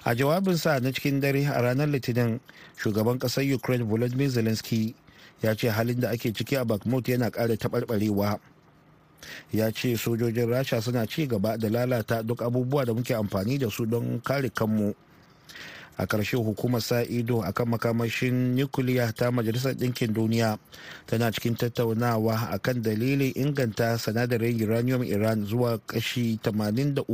a 0.05 0.15
jawabinsa 0.15 0.81
na 0.83 0.91
cikin 0.93 1.21
dare 1.21 1.45
a 1.47 1.61
ranar 1.63 1.89
litinin 1.89 2.41
shugaban 2.77 3.19
ƙasar 3.19 3.45
ukraine 3.55 3.85
volodymyr 3.85 4.29
zelensky 4.31 4.95
ya 5.43 5.55
ce 5.55 5.69
halin 5.69 6.01
da 6.01 6.11
ake 6.11 6.33
ciki 6.33 6.57
a 6.57 6.65
bakhmut 6.65 7.09
yana 7.09 7.31
ƙara 7.31 7.57
taɓarɓarewa. 7.57 8.39
Ya 9.53 9.71
ce 9.73 9.97
sojojin 9.97 10.49
rasha 10.49 10.81
suna 10.83 11.07
ci 11.07 11.27
gaba 11.27 11.57
da 11.59 11.69
lalata 11.69 12.23
duk 12.23 12.41
abubuwa 12.43 12.85
da 12.87 12.93
muke 12.95 13.15
amfani 13.15 13.59
da 13.59 13.69
su 13.71 13.87
don 13.87 14.21
kare 14.21 14.49
kanmu. 14.51 14.95
A 16.01 16.07
ƙarshe 16.09 16.37
hukumar 16.41 16.81
sa 16.81 17.05
ido 17.05 17.45
akan 17.45 17.77
makamashin 17.77 18.57
nukiliya 18.57 19.13
ta 19.13 19.29
majalisar 19.31 19.77
ɗinkin 19.77 20.13
duniya 20.17 20.57
tana 21.07 21.29
cikin 21.31 21.53
tattaunawa 21.61 22.49
akan 22.57 22.81
dalilin 22.83 23.37
inganta 23.37 23.99
sanadarin 24.01 24.57
uranium 24.65 25.05
iran 25.05 25.45
zuwa 25.45 25.77
kashi 25.85 26.41
83.7 26.41 27.05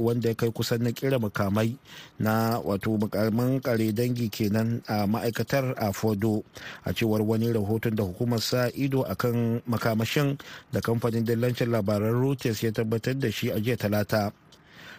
wanda 0.00 0.28
ya 0.32 0.34
kai 0.34 0.48
kusan 0.48 0.80
na 0.82 0.92
kira 0.96 1.18
makamai 1.20 1.76
na 2.18 2.56
wato 2.64 2.96
makaman 2.96 3.60
kare 3.60 3.92
dangi 3.92 4.32
kenan 4.32 4.80
a 4.88 5.04
ma'aikatar 5.06 5.76
a 5.76 5.92
fodo 5.92 6.40
a 6.88 6.92
cewar 6.96 7.20
wani 7.20 7.52
rahoton 7.52 7.92
da 7.94 8.04
hukumar 8.08 8.40
sa 8.40 8.72
ido 8.72 9.04
akan 9.04 9.60
makamashin 9.68 10.38
da 10.72 10.80
kamfanin 10.80 11.24
dillancin 11.28 11.68
labaran 11.68 12.16
reuters 12.16 12.62
ya 12.64 12.72
tabbatar 12.72 13.12
da 13.20 13.28
shi 13.30 13.50
a 13.52 13.60
jiya 13.60 13.76
talata. 13.76 14.32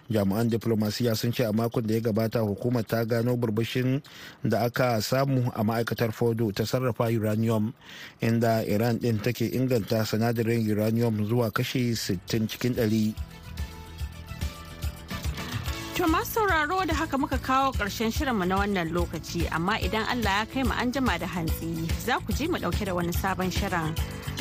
Jami'an 0.09 0.47
diplomasiya 0.49 1.15
sun 1.15 1.31
ce 1.31 1.43
a 1.43 1.51
makon 1.51 1.83
da 1.87 1.93
ya 1.95 2.01
gabata 2.01 2.39
hukumar 2.39 2.83
ta 2.87 3.03
gano 3.05 3.35
burbushin 3.35 4.01
da 4.43 4.65
aka 4.65 5.01
samu 5.01 5.51
a 5.55 5.63
ma'aikatar 5.63 6.11
fodo 6.15 6.51
ta 6.55 6.63
sarrafa 6.63 7.11
uranium 7.11 7.73
inda 8.21 8.63
iran 8.67 8.97
din 8.99 9.19
take 9.19 9.45
inganta 9.51 10.05
sinadarin 10.07 10.63
uranium 10.71 11.25
zuwa 11.27 11.51
kashi 11.51 11.91
60 11.95 12.47
cikin 12.47 12.73
100 12.79 13.13
To 15.97 16.05
masu 16.05 16.45
sauraro 16.45 16.85
da 16.85 16.93
haka 16.93 17.17
muka 17.17 17.37
kawo 17.41 17.73
ƙarshen 17.73 18.13
shirinmu 18.13 18.45
na 18.45 18.57
wannan 18.61 18.93
lokaci 18.93 19.49
amma 19.49 19.81
idan 19.81 20.05
Allah 20.05 20.45
ya 20.45 20.45
kai 20.45 20.61
mu 20.61 20.69
an 20.77 20.91
jima 20.93 21.17
da 21.17 21.25
hantsi 21.25 21.89
za 22.05 22.19
ku 22.21 22.29
ji 22.33 22.45
mu 22.47 22.57
ɗauke 22.61 22.85
da 22.85 22.93
wani 22.93 23.09
sabon 23.11 23.49
shirin. 23.49 23.97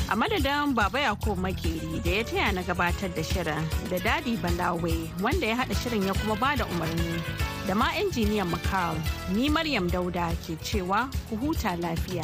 A 0.08 0.14
madadin 0.14 0.72
Baba 0.74 0.98
Yakubu 1.00 1.36
Makeri 1.36 2.00
da 2.04 2.10
ya 2.10 2.24
taya 2.24 2.52
na 2.54 2.62
gabatar 2.62 3.12
da 3.14 3.22
shirin 3.22 3.64
da 3.90 3.98
Dadi 3.98 4.36
Balawe 4.36 5.10
wanda 5.20 5.46
ya 5.46 5.56
haɗa 5.56 5.74
shirin 5.74 6.06
ya 6.06 6.14
kuma 6.14 6.36
ba 6.36 6.54
da 6.56 6.64
umarni 6.64 7.20
da 7.66 7.74
ma 7.74 7.90
injiniyan 7.90 8.46
Makal 8.48 8.94
ni 9.34 9.48
Maryam 9.48 9.90
Dauda 9.90 10.30
ke 10.46 10.54
cewa 10.62 11.10
ku 11.28 11.34
huta 11.36 11.74
lafiya. 11.82 12.22